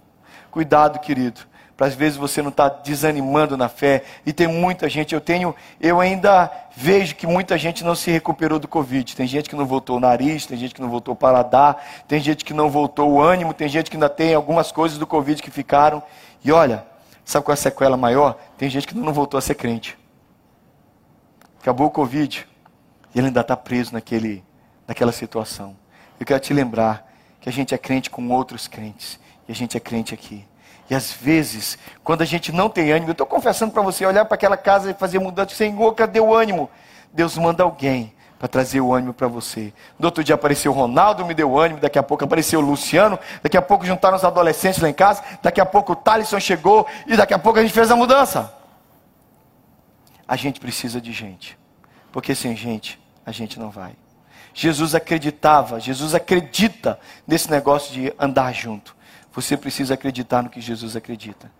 Cuidado, 0.49 0.99
querido, 0.99 1.41
para 1.75 1.87
às 1.87 1.95
vezes 1.95 2.17
você 2.17 2.41
não 2.41 2.49
estar 2.49 2.69
tá 2.69 2.81
desanimando 2.83 3.57
na 3.57 3.67
fé. 3.67 4.03
E 4.25 4.31
tem 4.31 4.47
muita 4.47 4.87
gente, 4.89 5.13
eu 5.13 5.21
tenho, 5.21 5.55
eu 5.81 5.99
ainda 5.99 6.51
vejo 6.75 7.15
que 7.15 7.27
muita 7.27 7.57
gente 7.57 7.83
não 7.83 7.95
se 7.95 8.11
recuperou 8.11 8.59
do 8.59 8.67
Covid. 8.67 9.15
Tem 9.15 9.27
gente 9.27 9.49
que 9.49 9.55
não 9.55 9.65
voltou 9.65 9.97
o 9.97 9.99
nariz, 9.99 10.45
tem 10.45 10.57
gente 10.57 10.73
que 10.73 10.81
não 10.81 10.89
voltou 10.89 11.13
o 11.13 11.17
paladar, 11.17 11.83
tem 12.07 12.19
gente 12.19 12.45
que 12.45 12.53
não 12.53 12.69
voltou 12.69 13.11
o 13.11 13.21
ânimo, 13.21 13.53
tem 13.53 13.67
gente 13.67 13.89
que 13.89 13.95
ainda 13.95 14.09
tem 14.09 14.33
algumas 14.33 14.71
coisas 14.71 14.97
do 14.97 15.07
Covid 15.07 15.41
que 15.41 15.51
ficaram. 15.51 16.01
E 16.43 16.51
olha, 16.51 16.85
sabe 17.25 17.45
qual 17.45 17.53
é 17.53 17.57
a 17.57 17.57
sequela 17.57 17.97
maior? 17.97 18.37
Tem 18.57 18.69
gente 18.69 18.87
que 18.87 18.95
não 18.95 19.13
voltou 19.13 19.37
a 19.37 19.41
ser 19.41 19.55
crente. 19.55 19.97
Acabou 21.59 21.87
o 21.87 21.91
Covid 21.91 22.47
e 23.13 23.17
ele 23.17 23.27
ainda 23.27 23.41
está 23.41 23.55
preso 23.55 23.93
naquele, 23.93 24.43
naquela 24.87 25.11
situação. 25.11 25.75
Eu 26.19 26.25
quero 26.25 26.39
te 26.39 26.53
lembrar 26.53 27.11
que 27.41 27.49
a 27.49 27.51
gente 27.51 27.73
é 27.73 27.77
crente 27.77 28.09
com 28.09 28.29
outros 28.29 28.67
crentes. 28.67 29.19
E 29.47 29.51
a 29.51 29.55
gente 29.55 29.75
é 29.75 29.79
crente 29.79 30.13
aqui. 30.13 30.45
E 30.89 30.95
às 30.95 31.11
vezes, 31.11 31.77
quando 32.03 32.21
a 32.21 32.25
gente 32.25 32.51
não 32.51 32.69
tem 32.69 32.91
ânimo, 32.91 33.09
eu 33.09 33.13
estou 33.13 33.27
confessando 33.27 33.71
para 33.71 33.81
você, 33.81 34.05
olhar 34.05 34.25
para 34.25 34.35
aquela 34.35 34.57
casa 34.57 34.91
e 34.91 34.93
fazer 34.93 35.19
mudança, 35.19 35.55
Senhor, 35.55 35.93
cadê 35.93 36.19
o 36.19 36.33
ânimo? 36.33 36.69
Deus 37.11 37.37
manda 37.37 37.63
alguém 37.63 38.13
para 38.37 38.47
trazer 38.47 38.81
o 38.81 38.93
ânimo 38.93 39.13
para 39.13 39.27
você. 39.27 39.73
No 39.97 40.07
outro 40.07 40.23
dia 40.23 40.35
apareceu 40.35 40.71
o 40.71 40.75
Ronaldo, 40.75 41.25
me 41.25 41.33
deu 41.33 41.57
ânimo, 41.57 41.79
daqui 41.79 41.97
a 41.97 42.03
pouco 42.03 42.25
apareceu 42.25 42.59
o 42.59 42.63
Luciano, 42.63 43.17
daqui 43.41 43.55
a 43.55 43.61
pouco 43.61 43.85
juntaram 43.85 44.17
os 44.17 44.23
adolescentes 44.25 44.81
lá 44.81 44.89
em 44.89 44.93
casa, 44.93 45.23
daqui 45.41 45.61
a 45.61 45.65
pouco 45.65 45.93
o 45.93 45.95
Thalisson 45.95 46.39
chegou 46.39 46.85
e 47.07 47.15
daqui 47.15 47.33
a 47.33 47.39
pouco 47.39 47.59
a 47.59 47.61
gente 47.61 47.73
fez 47.73 47.89
a 47.89 47.95
mudança. 47.95 48.53
A 50.27 50.35
gente 50.35 50.59
precisa 50.59 50.99
de 50.99 51.13
gente, 51.13 51.57
porque 52.11 52.35
sem 52.35 52.55
gente 52.55 52.99
a 53.25 53.31
gente 53.31 53.57
não 53.57 53.69
vai. 53.69 53.93
Jesus 54.53 54.93
acreditava, 54.93 55.79
Jesus 55.79 56.13
acredita 56.13 56.99
nesse 57.27 57.49
negócio 57.49 57.91
de 57.91 58.13
andar 58.19 58.53
junto. 58.53 58.95
Você 59.33 59.57
precisa 59.57 59.95
acreditar 59.95 60.43
no 60.43 60.49
que 60.49 60.61
Jesus 60.61 60.95
acredita. 60.95 61.51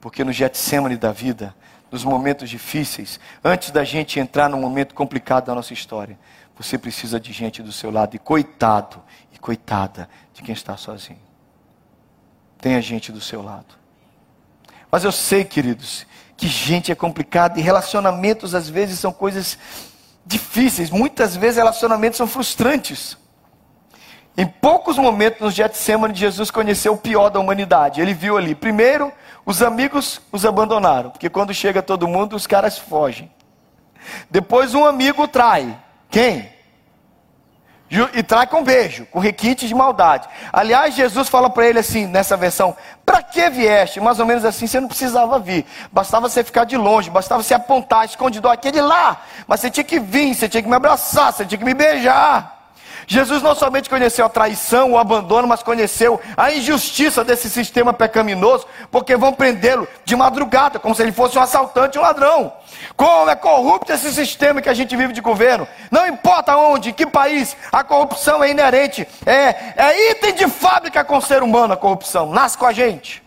Porque 0.00 0.22
no 0.22 0.32
Getsemane 0.32 0.96
da 0.96 1.10
vida, 1.10 1.54
nos 1.90 2.04
momentos 2.04 2.50
difíceis, 2.50 3.18
antes 3.42 3.70
da 3.70 3.82
gente 3.82 4.20
entrar 4.20 4.50
num 4.50 4.60
momento 4.60 4.94
complicado 4.94 5.46
da 5.46 5.54
nossa 5.54 5.72
história, 5.72 6.18
você 6.56 6.76
precisa 6.76 7.18
de 7.18 7.32
gente 7.32 7.62
do 7.62 7.72
seu 7.72 7.90
lado. 7.90 8.14
E 8.14 8.18
coitado 8.18 9.02
e 9.32 9.38
coitada 9.38 10.08
de 10.34 10.42
quem 10.42 10.52
está 10.52 10.76
sozinho. 10.76 11.18
Tenha 12.58 12.80
gente 12.82 13.10
do 13.10 13.20
seu 13.20 13.42
lado. 13.42 13.74
Mas 14.90 15.02
eu 15.02 15.10
sei, 15.10 15.44
queridos, 15.44 16.06
que 16.36 16.46
gente 16.46 16.92
é 16.92 16.94
complicado 16.94 17.58
e 17.58 17.62
relacionamentos 17.62 18.54
às 18.54 18.68
vezes 18.68 18.98
são 18.98 19.12
coisas 19.12 19.58
difíceis. 20.24 20.90
Muitas 20.90 21.36
vezes 21.36 21.56
relacionamentos 21.56 22.16
são 22.16 22.26
frustrantes. 22.26 23.16
Em 24.36 24.46
poucos 24.46 24.98
momentos 24.98 25.40
no 25.40 25.50
Getsemane, 25.50 26.14
Jesus 26.14 26.50
conheceu 26.50 26.94
o 26.94 26.98
pior 26.98 27.30
da 27.30 27.38
humanidade. 27.38 28.00
Ele 28.00 28.14
viu 28.14 28.36
ali, 28.36 28.54
primeiro, 28.54 29.12
os 29.46 29.62
amigos 29.62 30.20
os 30.32 30.44
abandonaram, 30.44 31.10
porque 31.10 31.30
quando 31.30 31.54
chega 31.54 31.82
todo 31.82 32.08
mundo, 32.08 32.34
os 32.34 32.46
caras 32.46 32.78
fogem. 32.78 33.30
Depois 34.30 34.74
um 34.74 34.84
amigo 34.84 35.28
trai. 35.28 35.78
Quem? 36.10 36.53
E 38.12 38.22
trai 38.22 38.46
com 38.46 38.62
beijo, 38.62 39.06
com 39.06 39.18
requinte 39.18 39.68
de 39.68 39.74
maldade. 39.74 40.28
Aliás, 40.52 40.94
Jesus 40.94 41.28
fala 41.28 41.50
para 41.50 41.66
ele 41.66 41.78
assim, 41.78 42.06
nessa 42.06 42.36
versão: 42.36 42.76
Para 43.04 43.22
que 43.22 43.48
vieste? 43.50 44.00
Mais 44.00 44.18
ou 44.18 44.26
menos 44.26 44.44
assim, 44.44 44.66
você 44.66 44.80
não 44.80 44.88
precisava 44.88 45.38
vir. 45.38 45.66
Bastava 45.92 46.28
você 46.28 46.42
ficar 46.42 46.64
de 46.64 46.76
longe, 46.76 47.10
bastava 47.10 47.42
você 47.42 47.54
apontar, 47.54 48.04
escondido 48.04 48.48
aquele 48.48 48.80
lá. 48.80 49.22
Mas 49.46 49.60
você 49.60 49.70
tinha 49.70 49.84
que 49.84 50.00
vir, 50.00 50.34
você 50.34 50.48
tinha 50.48 50.62
que 50.62 50.68
me 50.68 50.76
abraçar, 50.76 51.32
você 51.32 51.44
tinha 51.44 51.58
que 51.58 51.64
me 51.64 51.74
beijar. 51.74 52.53
Jesus 53.06 53.42
não 53.42 53.54
somente 53.54 53.90
conheceu 53.90 54.26
a 54.26 54.28
traição, 54.28 54.92
o 54.92 54.98
abandono, 54.98 55.48
mas 55.48 55.62
conheceu 55.62 56.20
a 56.36 56.52
injustiça 56.52 57.24
desse 57.24 57.50
sistema 57.50 57.92
pecaminoso, 57.92 58.66
porque 58.90 59.16
vão 59.16 59.32
prendê-lo 59.32 59.86
de 60.04 60.16
madrugada, 60.16 60.78
como 60.78 60.94
se 60.94 61.02
ele 61.02 61.12
fosse 61.12 61.38
um 61.38 61.42
assaltante, 61.42 61.98
um 61.98 62.02
ladrão. 62.02 62.52
Como 62.96 63.30
é 63.30 63.36
corrupto 63.36 63.92
esse 63.92 64.12
sistema 64.12 64.60
que 64.60 64.68
a 64.68 64.74
gente 64.74 64.96
vive 64.96 65.12
de 65.12 65.20
governo. 65.20 65.66
Não 65.90 66.06
importa 66.06 66.56
onde, 66.56 66.92
que 66.92 67.06
país, 67.06 67.56
a 67.72 67.82
corrupção 67.82 68.42
é 68.42 68.50
inerente. 68.50 69.06
É, 69.24 69.74
é 69.76 70.10
item 70.12 70.34
de 70.34 70.48
fábrica 70.48 71.04
com 71.04 71.18
o 71.18 71.22
ser 71.22 71.42
humano 71.42 71.74
a 71.74 71.76
corrupção. 71.76 72.30
Nasce 72.30 72.58
com 72.58 72.66
a 72.66 72.72
gente. 72.72 73.22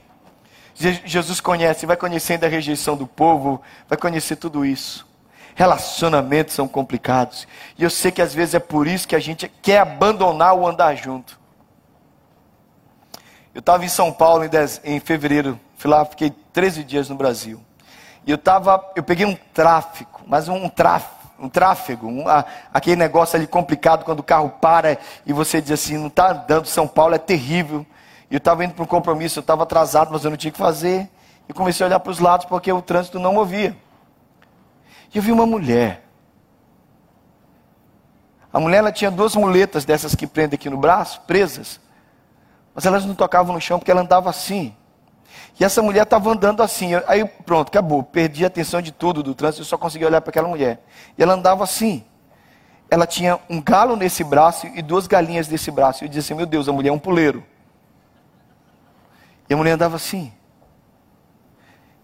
Jesus 0.79 1.41
conhece, 1.41 1.87
vai 1.87 1.97
conhecendo 1.97 2.43
a 2.43 2.47
rejeição 2.47 2.95
do 2.95 3.07
povo, 3.07 3.59
vai 3.89 3.97
conhecer 3.97 4.35
tudo 4.35 4.63
isso. 4.63 5.06
Relacionamentos 5.57 6.53
são 6.53 6.67
complicados. 6.67 7.47
E 7.79 7.83
eu 7.83 7.89
sei 7.89 8.11
que 8.11 8.21
às 8.21 8.31
vezes 8.31 8.53
é 8.53 8.59
por 8.59 8.85
isso 8.85 9.07
que 9.07 9.15
a 9.15 9.19
gente 9.19 9.51
quer 9.59 9.79
abandonar 9.79 10.53
o 10.53 10.67
andar 10.67 10.93
junto. 10.93 11.39
Eu 13.55 13.59
estava 13.59 13.83
em 13.83 13.89
São 13.89 14.13
Paulo 14.13 14.45
em, 14.45 14.49
dez, 14.49 14.79
em 14.83 14.99
fevereiro, 14.99 15.59
fui 15.75 15.89
lá, 15.89 16.05
fiquei 16.05 16.29
13 16.53 16.83
dias 16.83 17.09
no 17.09 17.15
Brasil. 17.15 17.59
E 18.23 18.29
eu 18.29 18.37
tava, 18.37 18.87
eu 18.95 19.01
peguei 19.01 19.25
um 19.25 19.33
tráfico, 19.51 20.21
mas 20.27 20.47
um 20.47 20.69
tráfego, 20.69 21.33
um 21.39 21.49
tráfego, 21.49 22.07
um, 22.07 22.27
a, 22.27 22.45
aquele 22.71 22.97
negócio 22.97 23.35
ali 23.35 23.47
complicado 23.47 24.05
quando 24.05 24.19
o 24.19 24.23
carro 24.23 24.51
para 24.61 24.99
e 25.25 25.33
você 25.33 25.59
diz 25.59 25.71
assim, 25.71 25.97
não 25.97 26.05
está 26.05 26.33
andando, 26.33 26.67
São 26.67 26.87
Paulo 26.87 27.15
é 27.15 27.17
terrível. 27.17 27.83
E 28.29 28.35
eu 28.35 28.37
estava 28.37 28.63
indo 28.63 28.75
para 28.75 28.83
um 28.83 28.87
compromisso, 28.87 29.39
eu 29.39 29.41
estava 29.41 29.63
atrasado, 29.63 30.11
mas 30.11 30.23
eu 30.23 30.29
não 30.29 30.37
tinha 30.37 30.51
que 30.51 30.57
fazer. 30.59 31.09
E 31.49 31.53
comecei 31.53 31.83
a 31.83 31.87
olhar 31.87 31.99
para 31.99 32.11
os 32.11 32.19
lados 32.19 32.45
porque 32.45 32.71
o 32.71 32.79
trânsito 32.79 33.17
não 33.17 33.33
movia. 33.33 33.75
E 35.13 35.17
eu 35.17 35.21
vi 35.21 35.31
uma 35.31 35.45
mulher. 35.45 36.03
A 38.51 38.59
mulher 38.59 38.77
ela 38.77 38.91
tinha 38.91 39.11
duas 39.11 39.35
muletas 39.35 39.85
dessas 39.85 40.15
que 40.15 40.25
prendem 40.25 40.55
aqui 40.55 40.69
no 40.69 40.77
braço, 40.77 41.21
presas. 41.21 41.79
Mas 42.73 42.85
elas 42.85 43.05
não 43.05 43.15
tocavam 43.15 43.53
no 43.53 43.61
chão 43.61 43.79
porque 43.79 43.91
ela 43.91 44.01
andava 44.01 44.29
assim. 44.29 44.75
E 45.59 45.63
essa 45.63 45.81
mulher 45.81 46.03
estava 46.03 46.31
andando 46.31 46.61
assim. 46.61 46.91
Aí 47.07 47.25
pronto, 47.25 47.69
acabou. 47.69 48.03
Perdi 48.03 48.43
a 48.43 48.47
atenção 48.47 48.81
de 48.81 48.91
tudo 48.91 49.23
do 49.23 49.33
trânsito, 49.33 49.61
eu 49.61 49.65
só 49.65 49.77
consegui 49.77 50.05
olhar 50.05 50.21
para 50.21 50.29
aquela 50.29 50.47
mulher. 50.47 50.83
E 51.17 51.23
ela 51.23 51.33
andava 51.33 51.63
assim. 51.63 52.03
Ela 52.89 53.05
tinha 53.05 53.39
um 53.49 53.61
galo 53.61 53.95
nesse 53.95 54.23
braço 54.23 54.67
e 54.67 54.81
duas 54.81 55.07
galinhas 55.07 55.47
nesse 55.47 55.69
braço. 55.71 56.03
E 56.03 56.05
eu 56.05 56.09
disse 56.09 56.31
assim: 56.31 56.37
Meu 56.37 56.45
Deus, 56.45 56.69
a 56.69 56.71
mulher 56.71 56.89
é 56.89 56.93
um 56.93 56.99
puleiro. 56.99 57.43
E 59.49 59.53
a 59.53 59.57
mulher 59.57 59.71
andava 59.71 59.95
assim. 59.95 60.31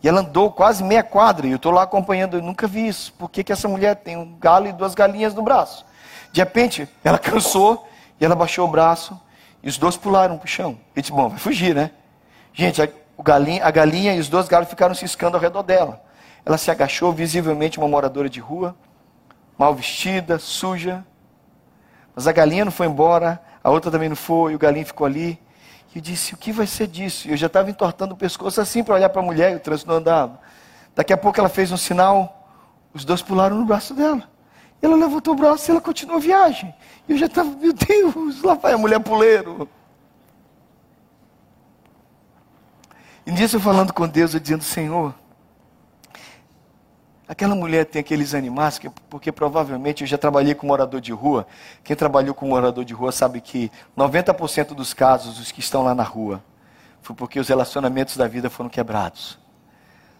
E 0.03 0.10
ela 0.10 0.19
andou 0.19 0.51
quase 0.51 0.83
meia 0.83 1.01
quadra, 1.01 1.48
e 1.48 1.51
eu 1.51 1.55
estou 1.55 1.72
lá 1.72 1.83
acompanhando, 1.83 2.36
eu 2.36 2.41
nunca 2.41 2.67
vi 2.67 2.86
isso. 2.86 3.13
Por 3.13 3.31
que, 3.31 3.41
que 3.41 3.53
essa 3.53 3.69
mulher 3.69 3.95
tem 3.95 4.17
um 4.17 4.36
galo 4.38 4.67
e 4.67 4.74
duas 4.74 4.93
galinhas 4.93 5.33
no 5.33 5.41
braço? 5.41 5.86
De 6.29 6.41
repente, 6.41 6.89
ela 7.05 7.17
cansou, 7.17 7.88
e 8.19 8.25
ela 8.25 8.36
baixou 8.36 8.67
o 8.67 8.69
braço, 8.69 9.17
e 9.63 9.69
os 9.69 9.77
dois 9.77 9.95
pularam 9.95 10.38
para 10.38 10.45
o 10.45 10.48
chão. 10.48 10.77
E 10.93 11.00
disse, 11.00 11.13
bom, 11.13 11.29
vai 11.29 11.39
fugir, 11.39 11.74
né? 11.74 11.91
Gente, 12.51 12.81
a, 12.81 12.89
galinha, 13.24 13.65
a 13.65 13.72
galinha 13.72 14.13
e 14.13 14.19
os 14.19 14.27
dois 14.27 14.50
galos 14.50 14.67
ficaram 14.67 14.93
ciscando 14.93 15.36
ao 15.36 15.41
redor 15.41 15.63
dela. 15.63 16.03
Ela 16.45 16.57
se 16.57 16.69
agachou, 16.69 17.13
visivelmente 17.13 17.77
uma 17.77 17.88
moradora 17.88 18.29
de 18.29 18.41
rua, 18.41 18.75
mal 19.57 19.74
vestida, 19.74 20.38
suja. 20.38 21.05
Mas 22.13 22.27
a 22.27 22.33
galinha 22.33 22.65
não 22.65 22.72
foi 22.74 22.88
embora, 22.88 23.41
a 23.63 23.69
outra 23.69 23.89
também 23.89 24.10
não 24.10 24.17
foi, 24.17 24.51
e 24.51 24.55
o 24.55 24.60
galinho 24.60 24.86
ficou 24.86 25.07
ali. 25.07 25.39
E 25.93 26.00
eu 26.00 26.01
disse: 26.01 26.33
o 26.33 26.38
que 26.38 26.51
vai 26.51 26.65
ser 26.65 26.88
disso? 26.88 27.27
E 27.27 27.31
eu 27.31 27.38
já 27.38 27.47
estava 27.47 27.69
entortando 27.69 28.13
o 28.13 28.17
pescoço 28.17 28.59
assim 28.59 28.83
para 28.83 28.95
olhar 28.95 29.09
para 29.09 29.21
a 29.21 29.25
mulher 29.25 29.51
e 29.51 29.55
o 29.55 29.59
trânsito 29.59 29.89
não 29.89 29.97
andava. 29.97 30.39
Daqui 30.95 31.13
a 31.13 31.17
pouco 31.17 31.39
ela 31.39 31.50
fez 31.50 31.71
um 31.71 31.77
sinal, 31.77 32.50
os 32.93 33.05
dois 33.05 33.21
pularam 33.21 33.57
no 33.57 33.65
braço 33.65 33.93
dela. 33.93 34.23
Ela 34.81 34.95
levantou 34.95 35.33
o 35.33 35.38
braço 35.38 35.69
e 35.69 35.71
ela 35.71 35.79
continuou 35.79 36.17
a 36.17 36.21
viagem. 36.21 36.73
E 37.07 37.13
eu 37.13 37.17
já 37.17 37.27
estava, 37.27 37.50
meu 37.55 37.73
Deus, 37.73 38.41
lá 38.41 38.55
vai 38.55 38.73
a 38.73 38.77
mulher 38.77 39.00
puleiro. 39.00 39.67
E 43.25 43.31
nisso 43.31 43.55
eu 43.55 43.59
falando 43.62 43.93
com 43.93 44.07
Deus, 44.07 44.33
eu 44.33 44.39
dizendo, 44.39 44.63
Senhor, 44.63 45.15
Aquela 47.27 47.55
mulher 47.55 47.85
tem 47.85 48.01
aqueles 48.01 48.33
animais, 48.33 48.77
que, 48.77 48.89
porque 49.09 49.31
provavelmente 49.31 50.01
eu 50.01 50.07
já 50.07 50.17
trabalhei 50.17 50.53
com 50.53 50.67
morador 50.67 50.99
de 50.99 51.13
rua. 51.13 51.47
Quem 51.83 51.95
trabalhou 51.95 52.35
com 52.35 52.47
morador 52.47 52.83
de 52.83 52.93
rua 52.93 53.13
sabe 53.13 53.39
que 53.39 53.71
90% 53.97 54.73
dos 54.73 54.93
casos, 54.93 55.39
os 55.39 55.51
que 55.51 55.61
estão 55.61 55.83
lá 55.83 55.95
na 55.95 56.03
rua, 56.03 56.43
foi 57.01 57.15
porque 57.15 57.39
os 57.39 57.47
relacionamentos 57.47 58.17
da 58.17 58.27
vida 58.27 58.49
foram 58.49 58.69
quebrados. 58.69 59.39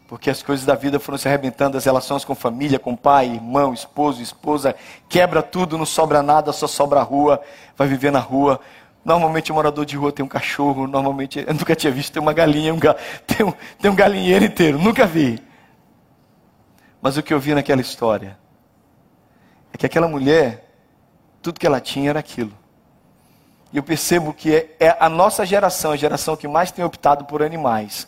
Porque 0.08 0.30
as 0.30 0.42
coisas 0.42 0.66
da 0.66 0.76
vida 0.76 0.98
foram 0.98 1.18
se 1.18 1.28
arrebentando, 1.28 1.78
as 1.78 1.84
relações 1.84 2.24
com 2.24 2.34
família, 2.36 2.80
com 2.80 2.96
pai, 2.96 3.32
irmão, 3.32 3.74
esposo, 3.74 4.22
esposa, 4.22 4.74
quebra 5.10 5.42
tudo, 5.42 5.78
não 5.78 5.86
sobra 5.86 6.22
nada, 6.24 6.54
só 6.54 6.68
sobra 6.68 7.02
a 7.02 7.04
rua, 7.04 7.42
vai 7.76 7.88
viver 7.88 8.12
na 8.12 8.20
rua. 8.20 8.62
Normalmente 9.04 9.52
o 9.52 9.56
morador 9.56 9.86
de 9.86 9.98
rua 9.98 10.12
tem 10.14 10.24
um 10.24 10.30
cachorro, 10.30 10.88
normalmente, 10.88 11.44
eu 11.46 11.54
nunca 11.54 11.76
tinha 11.76 11.92
visto, 11.92 12.14
tem 12.14 12.22
uma 12.22 12.32
galinha, 12.32 12.74
um, 12.74 12.80
tem, 13.28 13.46
um, 13.46 13.54
tem 13.82 13.92
um 13.92 13.96
galinheiro 13.96 14.46
inteiro, 14.46 14.78
nunca 14.80 15.06
vi. 15.06 15.42
Mas 17.04 17.18
o 17.18 17.22
que 17.22 17.34
eu 17.34 17.40
vi 17.40 17.54
naquela 17.54 17.82
história 17.82 18.40
é 19.74 19.78
que 19.78 19.86
aquela 19.86 20.08
mulher, 20.08 20.74
tudo 21.42 21.60
que 21.60 21.68
ela 21.68 21.82
tinha 21.82 22.12
era 22.12 22.20
aquilo. 22.20 22.54
E 23.74 23.78
eu 23.78 23.84
percebo 23.84 24.34
que 24.34 24.56
é, 24.56 24.78
é 24.80 24.98
a 24.98 25.10
nossa 25.10 25.46
geração, 25.46 25.92
a 25.92 25.98
geração 25.98 26.38
que 26.38 26.48
mais 26.48 26.72
tem 26.72 26.86
optado 26.86 27.26
por 27.26 27.44
animais. 27.44 28.08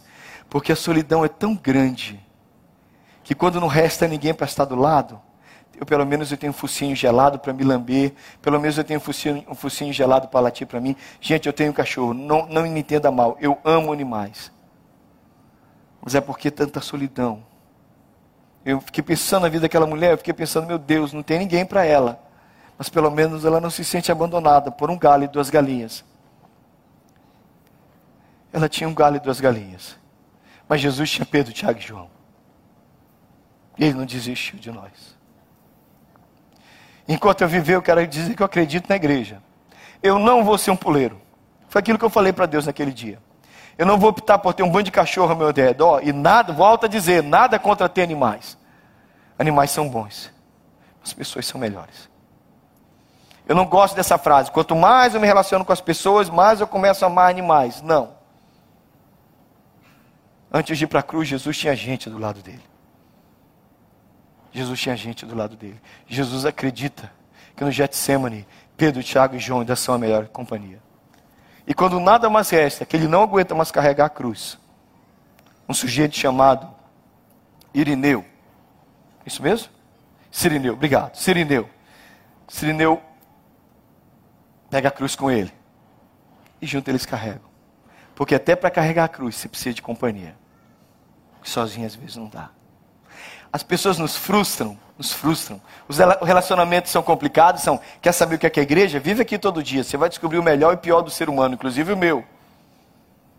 Porque 0.49 0.71
a 0.71 0.77
solidão 0.77 1.25
é 1.25 1.27
tão 1.27 1.55
grande 1.55 2.25
que 3.21 3.35
quando 3.35 3.59
não 3.59 3.67
resta 3.67 4.07
ninguém 4.07 4.33
para 4.33 4.45
estar 4.45 4.63
do 4.63 4.77
lado, 4.77 5.21
eu 5.77 5.85
pelo 5.85 6.05
menos 6.05 6.31
eu 6.31 6.37
tenho 6.37 6.51
um 6.51 6.55
focinho 6.55 6.95
gelado 6.95 7.37
para 7.37 7.51
me 7.51 7.65
lamber, 7.65 8.13
pelo 8.41 8.57
menos 8.61 8.77
eu 8.77 8.83
tenho 8.85 9.01
um 9.01 9.03
focinho, 9.03 9.43
um 9.49 9.55
focinho 9.55 9.91
gelado 9.91 10.29
para 10.29 10.39
latir 10.39 10.65
para 10.65 10.79
mim. 10.79 10.95
Gente, 11.19 11.47
eu 11.47 11.53
tenho 11.53 11.71
um 11.71 11.73
cachorro, 11.73 12.13
não, 12.13 12.45
não 12.45 12.61
me 12.61 12.79
entenda 12.79 13.11
mal, 13.11 13.35
eu 13.41 13.59
amo 13.65 13.91
animais. 13.91 14.53
Mas 16.01 16.15
é 16.15 16.21
porque 16.21 16.49
tanta 16.49 16.79
solidão. 16.79 17.54
Eu 18.65 18.81
fiquei 18.81 19.03
pensando 19.03 19.43
na 19.43 19.49
vida 19.49 19.61
daquela 19.61 19.85
mulher, 19.85 20.13
eu 20.13 20.17
fiquei 20.17 20.33
pensando, 20.33 20.65
meu 20.65 20.79
Deus, 20.79 21.13
não 21.13 21.21
tem 21.21 21.37
ninguém 21.37 21.63
para 21.63 21.85
ela. 21.85 22.19
Mas 22.77 22.89
pelo 22.89 23.11
menos 23.11 23.45
ela 23.45 23.61
não 23.61 23.69
se 23.69 23.85
sente 23.85 24.11
abandonada 24.11 24.71
por 24.71 24.89
um 24.89 24.97
galho 24.97 25.25
e 25.25 25.27
duas 25.27 25.51
galinhas. 25.51 26.03
Ela 28.51 28.67
tinha 28.67 28.89
um 28.89 28.93
galho 28.93 29.17
e 29.17 29.19
duas 29.19 29.39
galinhas. 29.39 29.95
Mas 30.67 30.81
Jesus 30.81 31.11
tinha 31.11 31.25
Pedro, 31.25 31.53
Tiago 31.53 31.77
e 31.77 31.81
João. 31.81 32.09
E 33.77 33.85
ele 33.85 33.93
não 33.93 34.05
desistiu 34.05 34.57
de 34.57 34.71
nós. 34.71 35.15
Enquanto 37.07 37.41
eu 37.41 37.47
viver, 37.47 37.75
eu 37.75 37.81
quero 37.83 38.05
dizer 38.07 38.35
que 38.35 38.41
eu 38.41 38.45
acredito 38.45 38.89
na 38.89 38.95
igreja. 38.95 39.43
Eu 40.01 40.17
não 40.17 40.43
vou 40.43 40.57
ser 40.57 40.71
um 40.71 40.75
puleiro. 40.75 41.21
Foi 41.69 41.79
aquilo 41.79 41.99
que 41.99 42.05
eu 42.05 42.09
falei 42.09 42.33
para 42.33 42.47
Deus 42.47 42.65
naquele 42.65 42.91
dia. 42.91 43.19
Eu 43.77 43.85
não 43.85 43.97
vou 43.97 44.09
optar 44.09 44.39
por 44.39 44.53
ter 44.53 44.63
um 44.63 44.69
bando 44.69 44.83
de 44.83 44.91
cachorro 44.91 45.31
ao 45.31 45.37
meu 45.37 45.51
redor 45.51 46.01
e 46.03 46.13
nada, 46.13 46.53
volto 46.53 46.85
a 46.85 46.87
dizer, 46.87 47.21
nada 47.21 47.59
contra 47.59 47.89
ter 47.89 48.03
animais. 48.03 48.57
Animais 49.37 49.71
são 49.71 49.89
bons. 49.89 50.31
As 51.03 51.13
pessoas 51.13 51.45
são 51.45 51.59
melhores. 51.59 52.09
Eu 53.47 53.55
não 53.55 53.65
gosto 53.65 53.95
dessa 53.95 54.17
frase. 54.17 54.49
Quanto 54.49 54.75
mais 54.75 55.13
eu 55.13 55.21
me 55.21 55.27
relaciono 55.27 55.65
com 55.65 55.73
as 55.73 55.81
pessoas, 55.81 56.29
mais 56.29 56.61
eu 56.61 56.67
começo 56.67 57.03
a 57.03 57.07
amar 57.07 57.29
animais. 57.29 57.81
Não. 57.81 58.15
Antes 60.51 60.77
de 60.77 60.85
ir 60.85 60.87
para 60.87 61.01
a 61.01 61.03
cruz, 61.03 61.27
Jesus 61.27 61.57
tinha 61.57 61.75
gente 61.75 62.09
do 62.09 62.17
lado 62.17 62.41
dele. 62.41 62.63
Jesus 64.51 64.79
tinha 64.79 64.95
gente 64.95 65.25
do 65.25 65.35
lado 65.35 65.57
dele. 65.57 65.79
Jesus 66.07 66.45
acredita 66.45 67.11
que 67.55 67.63
no 67.63 67.71
Getsemane, 67.71 68.47
Pedro, 68.77 69.03
Tiago 69.03 69.35
e 69.35 69.39
João 69.39 69.59
ainda 69.59 69.75
são 69.75 69.93
a 69.93 69.97
melhor 69.97 70.27
companhia. 70.27 70.81
E 71.67 71.73
quando 71.73 71.99
nada 71.99 72.29
mais 72.29 72.49
resta, 72.49 72.85
que 72.85 72.95
ele 72.95 73.07
não 73.07 73.23
aguenta 73.23 73.55
mais 73.55 73.71
carregar 73.71 74.05
a 74.05 74.09
cruz, 74.09 74.57
um 75.67 75.73
sujeito 75.73 76.15
chamado 76.15 76.69
Irineu, 77.73 78.23
isso 79.25 79.41
mesmo? 79.41 79.69
Sirineu, 80.29 80.73
obrigado. 80.73 81.15
Sirineu. 81.15 81.69
Sirineu 82.47 83.01
pega 84.69 84.89
a 84.89 84.91
cruz 84.91 85.15
com 85.15 85.31
ele. 85.31 85.51
E 86.61 86.67
junto 86.67 86.89
eles 86.89 87.05
carregam. 87.05 87.49
Porque 88.13 88.35
até 88.35 88.55
para 88.55 88.69
carregar 88.69 89.05
a 89.05 89.07
cruz 89.07 89.35
você 89.35 89.47
precisa 89.47 89.73
de 89.73 89.81
companhia. 89.81 90.35
Sozinho 91.41 91.85
às 91.85 91.95
vezes 91.95 92.15
não 92.15 92.27
dá. 92.27 92.49
As 93.55 93.63
pessoas 93.63 93.97
nos 93.97 94.17
frustram, 94.17 94.77
nos 94.97 95.13
frustram. 95.13 95.61
Os 95.87 95.97
relacionamentos 95.97 96.91
são 96.91 97.01
complicados, 97.01 97.61
são. 97.61 97.79
Quer 98.01 98.11
saber 98.11 98.35
o 98.35 98.37
que 98.37 98.45
é, 98.45 98.49
que 98.49 98.59
é 98.59 98.63
igreja? 98.63 98.99
Vive 98.99 99.21
aqui 99.21 99.39
todo 99.39 99.63
dia. 99.63 99.81
Você 99.81 99.95
vai 99.95 100.09
descobrir 100.09 100.37
o 100.37 100.43
melhor 100.43 100.73
e 100.73 100.75
o 100.75 100.77
pior 100.77 100.99
do 100.99 101.09
ser 101.09 101.29
humano, 101.29 101.53
inclusive 101.53 101.93
o 101.93 101.95
meu. 101.95 102.25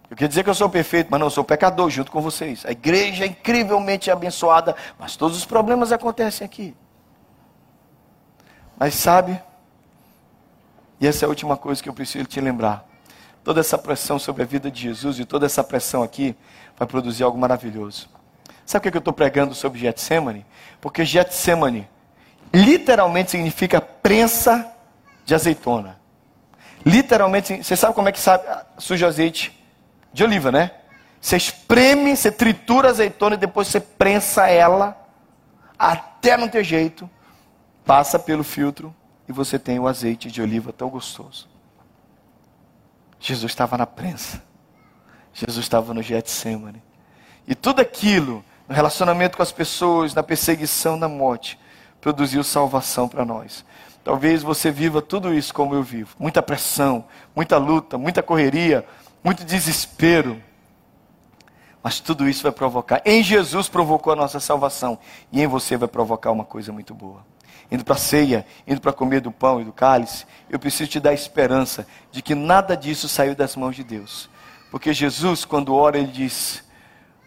Eu 0.08 0.16
queria 0.16 0.26
dizer 0.26 0.42
que 0.42 0.48
eu 0.48 0.54
sou 0.54 0.70
perfeito, 0.70 1.08
mas 1.10 1.20
não, 1.20 1.26
eu 1.26 1.30
sou 1.30 1.44
pecador 1.44 1.90
junto 1.90 2.10
com 2.10 2.22
vocês. 2.22 2.64
A 2.64 2.70
igreja 2.70 3.24
é 3.24 3.26
incrivelmente 3.26 4.10
abençoada, 4.10 4.74
mas 4.98 5.16
todos 5.16 5.36
os 5.36 5.44
problemas 5.44 5.92
acontecem 5.92 6.46
aqui. 6.46 6.74
Mas 8.78 8.94
sabe, 8.94 9.38
e 10.98 11.06
essa 11.06 11.26
é 11.26 11.26
a 11.26 11.28
última 11.28 11.58
coisa 11.58 11.82
que 11.82 11.90
eu 11.90 11.94
preciso 11.94 12.24
te 12.24 12.40
lembrar. 12.40 12.88
Toda 13.44 13.60
essa 13.60 13.76
pressão 13.76 14.18
sobre 14.18 14.44
a 14.44 14.46
vida 14.46 14.70
de 14.70 14.80
Jesus 14.80 15.18
e 15.18 15.26
toda 15.26 15.44
essa 15.44 15.62
pressão 15.62 16.02
aqui 16.02 16.34
vai 16.74 16.88
produzir 16.88 17.22
algo 17.22 17.36
maravilhoso. 17.36 18.15
Sabe 18.66 18.88
o 18.88 18.90
que 18.90 18.96
eu 18.96 18.98
estou 18.98 19.14
pregando 19.14 19.54
sobre 19.54 19.78
Getsemane? 19.78 20.44
Porque 20.80 21.04
Getsemane 21.04 21.88
literalmente 22.52 23.30
significa 23.30 23.80
prensa 23.80 24.68
de 25.24 25.36
azeitona. 25.36 26.00
Literalmente, 26.84 27.62
você 27.62 27.76
sabe 27.76 27.94
como 27.94 28.08
é 28.08 28.12
que 28.12 28.18
sabe, 28.18 28.44
suja 28.76 29.06
azeite 29.06 29.56
de 30.12 30.24
oliva, 30.24 30.50
né? 30.50 30.72
Você 31.20 31.36
espreme, 31.36 32.16
você 32.16 32.30
tritura 32.30 32.88
a 32.88 32.90
azeitona 32.90 33.36
e 33.36 33.38
depois 33.38 33.68
você 33.68 33.78
prensa 33.78 34.48
ela 34.48 34.96
até 35.78 36.36
não 36.36 36.48
ter 36.48 36.64
jeito, 36.64 37.08
passa 37.84 38.18
pelo 38.18 38.42
filtro 38.42 38.94
e 39.28 39.32
você 39.32 39.58
tem 39.58 39.78
o 39.78 39.86
azeite 39.86 40.30
de 40.30 40.42
oliva 40.42 40.72
tão 40.72 40.88
gostoso. 40.88 41.48
Jesus 43.20 43.52
estava 43.52 43.78
na 43.78 43.86
prensa. 43.86 44.42
Jesus 45.32 45.64
estava 45.64 45.94
no 45.94 46.02
Getsemane. 46.02 46.82
E 47.46 47.54
tudo 47.54 47.80
aquilo 47.80 48.44
no 48.68 48.74
relacionamento 48.74 49.36
com 49.36 49.42
as 49.42 49.52
pessoas, 49.52 50.14
na 50.14 50.22
perseguição, 50.22 50.96
na 50.96 51.08
morte, 51.08 51.58
produziu 52.00 52.42
salvação 52.42 53.08
para 53.08 53.24
nós. 53.24 53.64
Talvez 54.02 54.42
você 54.42 54.70
viva 54.70 55.02
tudo 55.02 55.34
isso 55.34 55.52
como 55.52 55.74
eu 55.74 55.82
vivo: 55.82 56.14
muita 56.18 56.42
pressão, 56.42 57.04
muita 57.34 57.56
luta, 57.58 57.98
muita 57.98 58.22
correria, 58.22 58.86
muito 59.22 59.44
desespero. 59.44 60.42
Mas 61.82 62.00
tudo 62.00 62.28
isso 62.28 62.42
vai 62.42 62.52
provocar. 62.52 63.00
Em 63.04 63.22
Jesus 63.22 63.68
provocou 63.68 64.12
a 64.12 64.16
nossa 64.16 64.40
salvação. 64.40 64.98
E 65.30 65.40
em 65.40 65.46
você 65.46 65.76
vai 65.76 65.86
provocar 65.86 66.32
uma 66.32 66.44
coisa 66.44 66.72
muito 66.72 66.92
boa. 66.92 67.24
Indo 67.70 67.84
para 67.84 67.94
a 67.94 67.98
ceia, 67.98 68.44
indo 68.66 68.80
para 68.80 68.92
comer 68.92 69.20
do 69.20 69.30
pão 69.30 69.60
e 69.60 69.64
do 69.64 69.72
cálice, 69.72 70.24
eu 70.50 70.58
preciso 70.58 70.90
te 70.90 71.00
dar 71.00 71.12
esperança 71.12 71.86
de 72.10 72.22
que 72.22 72.34
nada 72.34 72.76
disso 72.76 73.08
saiu 73.08 73.36
das 73.36 73.54
mãos 73.54 73.76
de 73.76 73.84
Deus. 73.84 74.28
Porque 74.70 74.92
Jesus, 74.92 75.44
quando 75.44 75.74
ora, 75.74 75.98
ele 75.98 76.10
diz: 76.10 76.64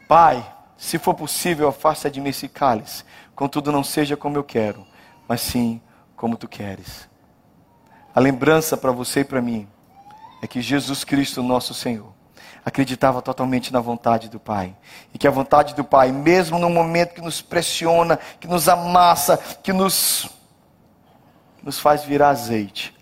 Pai, 0.08 0.45
se 0.79 0.97
for 0.97 1.13
possível, 1.13 1.67
afasta 1.67 2.09
de 2.09 2.21
mim 2.21 2.29
esse 2.29 2.47
cálice. 2.47 3.03
Contudo, 3.35 3.69
não 3.69 3.83
seja 3.83 4.15
como 4.15 4.37
eu 4.37 4.43
quero, 4.45 4.87
mas 5.27 5.41
sim 5.41 5.81
como 6.15 6.37
tu 6.37 6.47
queres. 6.47 7.09
A 8.15 8.19
lembrança 8.21 8.77
para 8.77 8.89
você 8.93 9.19
e 9.19 9.25
para 9.25 9.41
mim 9.41 9.67
é 10.41 10.47
que 10.47 10.61
Jesus 10.61 11.03
Cristo, 11.03 11.43
nosso 11.43 11.73
Senhor, 11.73 12.13
acreditava 12.63 13.21
totalmente 13.21 13.73
na 13.73 13.81
vontade 13.81 14.29
do 14.29 14.39
Pai. 14.39 14.73
E 15.13 15.17
que 15.17 15.27
a 15.27 15.31
vontade 15.31 15.75
do 15.75 15.83
Pai, 15.83 16.13
mesmo 16.13 16.57
no 16.57 16.69
momento 16.69 17.13
que 17.13 17.21
nos 17.21 17.41
pressiona, 17.41 18.17
que 18.39 18.47
nos 18.47 18.69
amassa, 18.69 19.35
que 19.37 19.73
nos, 19.73 20.29
nos 21.61 21.77
faz 21.77 22.05
virar 22.05 22.29
azeite, 22.29 22.95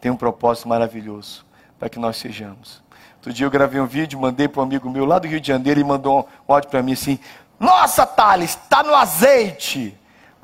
tem 0.00 0.10
um 0.10 0.16
propósito 0.16 0.66
maravilhoso 0.66 1.44
para 1.78 1.90
que 1.90 1.98
nós 1.98 2.16
sejamos. 2.16 2.82
Outro 3.20 3.34
dia 3.34 3.44
eu 3.44 3.50
gravei 3.50 3.78
um 3.78 3.86
vídeo, 3.86 4.18
mandei 4.18 4.48
para 4.48 4.60
um 4.60 4.64
amigo 4.64 4.88
meu 4.88 5.04
lá 5.04 5.18
do 5.18 5.28
Rio 5.28 5.38
de 5.38 5.48
Janeiro, 5.48 5.78
e 5.78 5.84
mandou 5.84 6.26
um 6.48 6.54
áudio 6.54 6.70
para 6.70 6.82
mim 6.82 6.94
assim: 6.94 7.18
Nossa, 7.58 8.06
Thales, 8.06 8.52
está 8.52 8.82
no 8.82 8.94
azeite. 8.94 9.94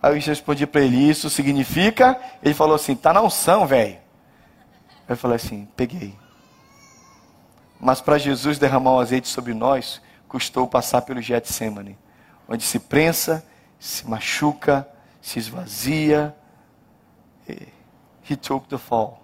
Aí 0.02 0.14
eu 0.14 0.20
respondi 0.20 0.66
para 0.66 0.82
ele: 0.82 1.08
Isso 1.08 1.30
significa? 1.30 2.20
Ele 2.42 2.52
falou 2.52 2.76
assim: 2.76 2.92
Está 2.92 3.14
na 3.14 3.22
unção, 3.22 3.66
velho. 3.66 3.96
Eu 5.08 5.16
falei 5.16 5.36
assim: 5.36 5.66
Peguei. 5.74 6.14
Mas 7.80 8.02
para 8.02 8.18
Jesus 8.18 8.58
derramar 8.58 8.90
o 8.90 8.96
um 8.96 9.00
azeite 9.00 9.28
sobre 9.28 9.54
nós, 9.54 10.02
custou 10.28 10.68
passar 10.68 11.00
pelo 11.00 11.22
Getsemane, 11.22 11.96
onde 12.46 12.62
se 12.62 12.78
prensa, 12.78 13.42
se 13.80 14.06
machuca, 14.06 14.86
se 15.22 15.38
esvazia. 15.38 16.36
He 17.48 18.36
took 18.36 18.68
the 18.68 18.76
fall. 18.76 19.22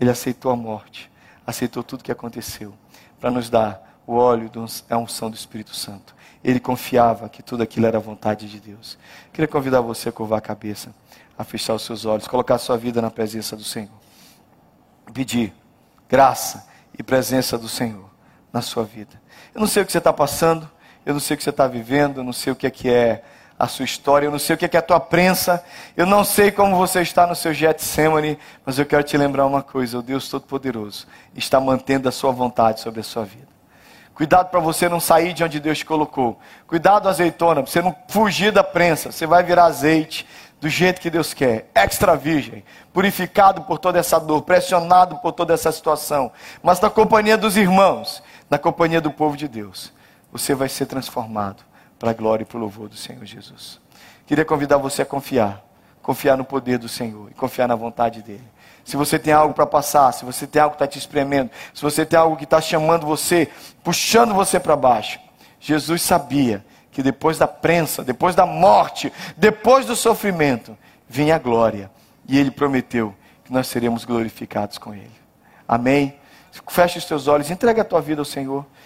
Ele 0.00 0.08
aceitou 0.08 0.50
a 0.50 0.56
morte, 0.56 1.10
aceitou 1.46 1.82
tudo 1.82 2.00
o 2.00 2.04
que 2.04 2.12
aconteceu 2.12 2.72
para 3.20 3.30
nos 3.30 3.48
dar 3.48 4.00
o 4.06 4.14
óleo, 4.14 4.50
a 4.88 4.96
unção 4.96 5.30
do 5.30 5.36
Espírito 5.36 5.74
Santo. 5.74 6.14
Ele 6.44 6.60
confiava 6.60 7.28
que 7.28 7.42
tudo 7.42 7.62
aquilo 7.62 7.86
era 7.86 7.98
vontade 7.98 8.48
de 8.48 8.60
Deus. 8.60 8.96
Queria 9.32 9.48
convidar 9.48 9.80
você 9.80 10.08
a 10.08 10.12
curvar 10.12 10.38
a 10.38 10.42
cabeça, 10.42 10.94
a 11.36 11.42
fechar 11.42 11.74
os 11.74 11.82
seus 11.82 12.04
olhos, 12.04 12.28
colocar 12.28 12.54
a 12.54 12.58
sua 12.58 12.76
vida 12.78 13.02
na 13.02 13.10
presença 13.10 13.56
do 13.56 13.64
Senhor. 13.64 13.90
Pedir 15.12 15.52
graça 16.08 16.68
e 16.96 17.02
presença 17.02 17.58
do 17.58 17.68
Senhor 17.68 18.08
na 18.52 18.62
sua 18.62 18.84
vida. 18.84 19.20
Eu 19.54 19.60
não 19.60 19.66
sei 19.66 19.82
o 19.82 19.86
que 19.86 19.92
você 19.92 19.98
está 19.98 20.12
passando, 20.12 20.70
eu 21.04 21.12
não 21.14 21.20
sei 21.20 21.34
o 21.34 21.38
que 21.38 21.42
você 21.44 21.50
está 21.50 21.66
vivendo, 21.66 22.18
eu 22.18 22.24
não 22.24 22.32
sei 22.32 22.52
o 22.52 22.56
que 22.56 22.66
é 22.66 22.70
que 22.70 22.88
é 22.88 23.24
a 23.58 23.66
sua 23.66 23.84
história, 23.84 24.26
eu 24.26 24.30
não 24.30 24.38
sei 24.38 24.54
o 24.54 24.58
que 24.58 24.76
é 24.76 24.78
a 24.78 24.82
tua 24.82 25.00
prensa, 25.00 25.64
eu 25.96 26.04
não 26.04 26.24
sei 26.24 26.50
como 26.50 26.76
você 26.76 27.00
está 27.00 27.26
no 27.26 27.34
seu 27.34 27.54
Getsemane, 27.54 28.38
mas 28.64 28.78
eu 28.78 28.84
quero 28.84 29.02
te 29.02 29.16
lembrar 29.16 29.46
uma 29.46 29.62
coisa: 29.62 29.98
o 29.98 30.02
Deus 30.02 30.28
Todo-Poderoso 30.28 31.06
está 31.34 31.58
mantendo 31.58 32.08
a 32.08 32.12
sua 32.12 32.32
vontade 32.32 32.80
sobre 32.80 33.00
a 33.00 33.04
sua 33.04 33.24
vida. 33.24 33.56
Cuidado 34.14 34.48
para 34.48 34.60
você 34.60 34.88
não 34.88 34.98
sair 34.98 35.34
de 35.34 35.44
onde 35.44 35.60
Deus 35.60 35.78
te 35.78 35.84
colocou. 35.84 36.38
Cuidado, 36.66 37.06
azeitona, 37.06 37.62
para 37.62 37.70
você 37.70 37.82
não 37.82 37.94
fugir 38.08 38.50
da 38.50 38.64
prensa. 38.64 39.12
Você 39.12 39.26
vai 39.26 39.42
virar 39.42 39.66
azeite 39.66 40.26
do 40.58 40.70
jeito 40.70 41.02
que 41.02 41.10
Deus 41.10 41.34
quer. 41.34 41.70
Extra 41.74 42.16
virgem, 42.16 42.64
purificado 42.94 43.62
por 43.62 43.78
toda 43.78 43.98
essa 43.98 44.18
dor, 44.18 44.40
pressionado 44.40 45.18
por 45.18 45.32
toda 45.32 45.52
essa 45.52 45.70
situação. 45.70 46.32
Mas 46.62 46.80
na 46.80 46.88
companhia 46.88 47.36
dos 47.36 47.58
irmãos, 47.58 48.22
na 48.48 48.56
companhia 48.56 49.02
do 49.02 49.10
povo 49.10 49.36
de 49.36 49.46
Deus, 49.46 49.92
você 50.32 50.54
vai 50.54 50.70
ser 50.70 50.86
transformado 50.86 51.65
para 51.98 52.10
a 52.10 52.14
glória 52.14 52.42
e 52.42 52.46
para 52.46 52.56
o 52.56 52.60
louvor 52.60 52.88
do 52.88 52.96
Senhor 52.96 53.24
Jesus. 53.24 53.80
Queria 54.26 54.44
convidar 54.44 54.76
você 54.76 55.02
a 55.02 55.06
confiar, 55.06 55.64
confiar 56.02 56.36
no 56.36 56.44
poder 56.44 56.78
do 56.78 56.88
Senhor 56.88 57.30
e 57.30 57.34
confiar 57.34 57.68
na 57.68 57.74
vontade 57.74 58.22
dEle. 58.22 58.44
Se 58.84 58.96
você 58.96 59.18
tem 59.18 59.32
algo 59.32 59.52
para 59.52 59.66
passar, 59.66 60.12
se 60.12 60.24
você 60.24 60.46
tem 60.46 60.62
algo 60.62 60.76
que 60.76 60.82
está 60.82 60.86
te 60.86 60.98
espremendo, 60.98 61.50
se 61.74 61.82
você 61.82 62.06
tem 62.06 62.18
algo 62.18 62.36
que 62.36 62.44
está 62.44 62.60
chamando 62.60 63.04
você, 63.06 63.50
puxando 63.82 64.32
você 64.32 64.60
para 64.60 64.76
baixo, 64.76 65.18
Jesus 65.58 66.02
sabia 66.02 66.64
que 66.92 67.02
depois 67.02 67.36
da 67.36 67.48
prensa, 67.48 68.04
depois 68.04 68.34
da 68.34 68.46
morte, 68.46 69.12
depois 69.36 69.86
do 69.86 69.96
sofrimento, 69.96 70.76
vinha 71.08 71.34
a 71.34 71.38
glória. 71.38 71.90
E 72.28 72.38
ele 72.38 72.50
prometeu 72.50 73.14
que 73.44 73.52
nós 73.52 73.66
seremos 73.66 74.04
glorificados 74.04 74.78
com 74.78 74.94
ele. 74.94 75.10
Amém? 75.68 76.16
Feche 76.68 76.98
os 76.98 77.04
teus 77.04 77.28
olhos, 77.28 77.50
entrega 77.50 77.82
a 77.82 77.84
tua 77.84 78.00
vida 78.00 78.20
ao 78.20 78.24
Senhor. 78.24 78.64